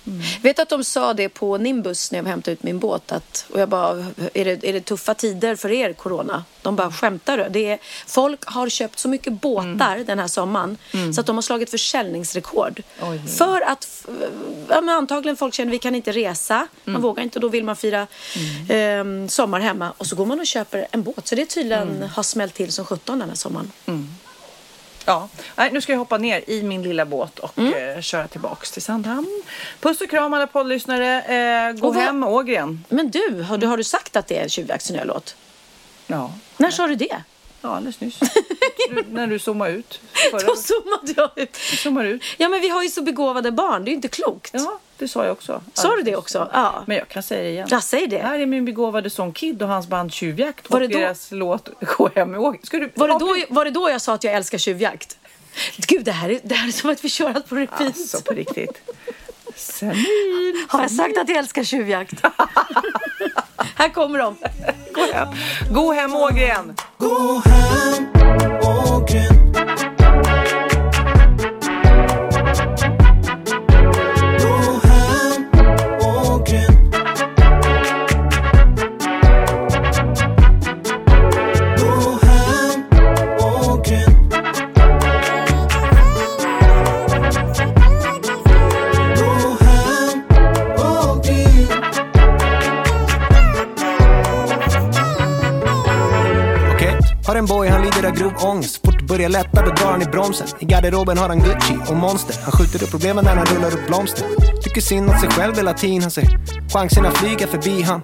[0.07, 3.13] Ja, Vet att de sa det på Nimbus när jag hämtade ut min båt.
[3.13, 6.45] Att, och jag bara, är det, är det tuffa tider för er, corona?
[6.63, 7.47] De bara, skämtar du?
[7.51, 10.79] Det är, folk har köpt så mycket båtar den här sommaren
[11.15, 12.83] så att de har slagit försäljningsrekord.
[13.39, 14.07] För att,
[14.69, 17.77] ja, antagligen folk känner vi kan inte resa, man vågar inte och då vill man
[17.77, 18.07] fira
[18.69, 19.93] ehm, sommar hemma.
[19.99, 21.29] Och så går man och köper en båt.
[21.29, 23.73] Så det tydligen har smällt till som 17 den här sommaren.
[25.07, 28.71] Ja, Nej, nu ska jag hoppa ner i min lilla båt och eh, köra tillbaks
[28.71, 29.43] till Sandhamn.
[29.81, 31.23] Puss och kram alla poddlyssnare.
[31.23, 32.85] Eh, gå Och vad- hem Ågren.
[32.89, 35.37] Men du, har du, har du sagt att det är en tjuvjaktsnölåt?
[36.07, 37.23] Ja, När sa du det?
[37.61, 38.19] ja alldeles nyss.
[38.91, 40.01] du, när du zoomade ut.
[40.31, 41.59] Förra, Då zoomade jag ut.
[41.71, 42.23] du zoomade ut.
[42.37, 43.85] Ja, men vi har ju så begåvade barn.
[43.85, 44.51] Det är ju inte klokt.
[44.55, 45.63] Ja, det sa jag också.
[45.75, 46.51] Sa du det också?
[46.53, 46.83] Ja.
[46.87, 47.69] Men jag kan säga det igen.
[47.71, 48.19] Ja, säg det.
[48.19, 51.33] Här är min begåvade son Kid och hans band Tjuvjakt Var och det då- deras
[51.33, 52.61] låt Gå hem Ågren.
[52.63, 52.91] Ska du...
[52.95, 55.17] Var, det då, var det då jag sa att jag älskar tjuvjakt?
[55.77, 57.81] Gud, det här är, det här är som att vi kör allt på repeat.
[57.83, 58.81] Alltså på riktigt.
[59.57, 60.65] Senil.
[60.69, 62.15] Har jag sagt att jag älskar tjuvjakt?
[63.75, 64.37] här kommer de.
[64.93, 65.29] Gå hem.
[65.71, 66.75] Gå hem Ågren.
[68.91, 69.29] Okej,
[97.27, 98.87] har en boy, han lider av grov ångest.
[98.87, 100.47] Fort det börjar lätta, då drar han i bromsen.
[100.61, 102.37] I garderoben har han Gucci och Monster.
[102.43, 104.27] Han skjuter upp problemen när han rullar upp blomster.
[104.63, 106.03] Tycker synd om sig själv hela tiden.
[106.03, 106.39] Han säger
[106.73, 108.03] chanserna flyga förbi han.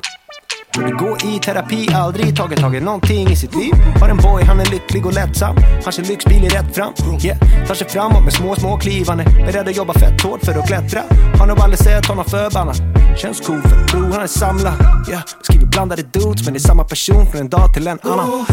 [0.75, 3.73] Borde gå i terapi, aldrig tagit tag i någonting i sitt liv.
[4.01, 5.57] Har en boy, han är lycklig och lättsam.
[5.85, 6.93] Han kör lyxbil i rätt fram.
[7.25, 7.67] Yeah.
[7.67, 9.09] Tar sig framåt med små, små kliv.
[9.09, 11.03] Han är beredd att jobba fett hårt för att klättra.
[11.39, 12.77] Har nog aldrig sett honom förbannad.
[13.17, 14.75] Känns cool för bro, han är samlad.
[15.09, 15.23] Yeah.
[15.43, 18.47] Skriver blandade dudes, men det är samma person från en dag till en annan.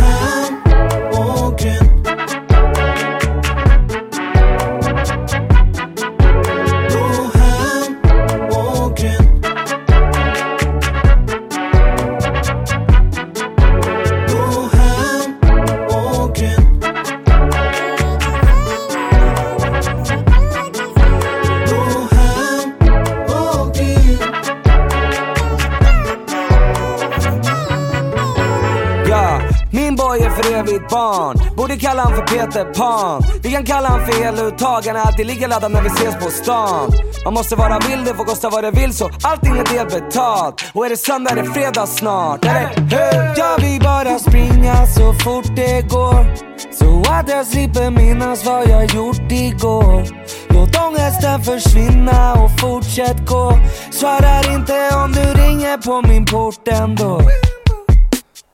[29.72, 31.49] Min boy är för evigt barn.
[31.70, 33.24] Borde kalla han för Peter Pan.
[33.44, 36.30] Vi kan kalla han för eluttag Han är alltid lika laddad när vi ses på
[36.30, 36.92] stan.
[37.26, 40.86] Man måste vara vild, det får kosta vad det vill så allting är delbetalt Och
[40.86, 43.40] är det söndag är det fredag snart, eller hur?
[43.40, 46.36] Jag vill bara springa så fort det går.
[46.80, 50.04] Så att jag slipper minnas vad jag gjort igår.
[50.50, 53.60] Låt ångesten försvinna och fortsätt gå.
[53.92, 57.22] Svarar inte om du ringer på min port ändå.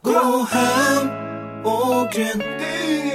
[0.04, 1.25] Gå hem,
[1.66, 2.40] Ågren.
[2.60, 3.15] Det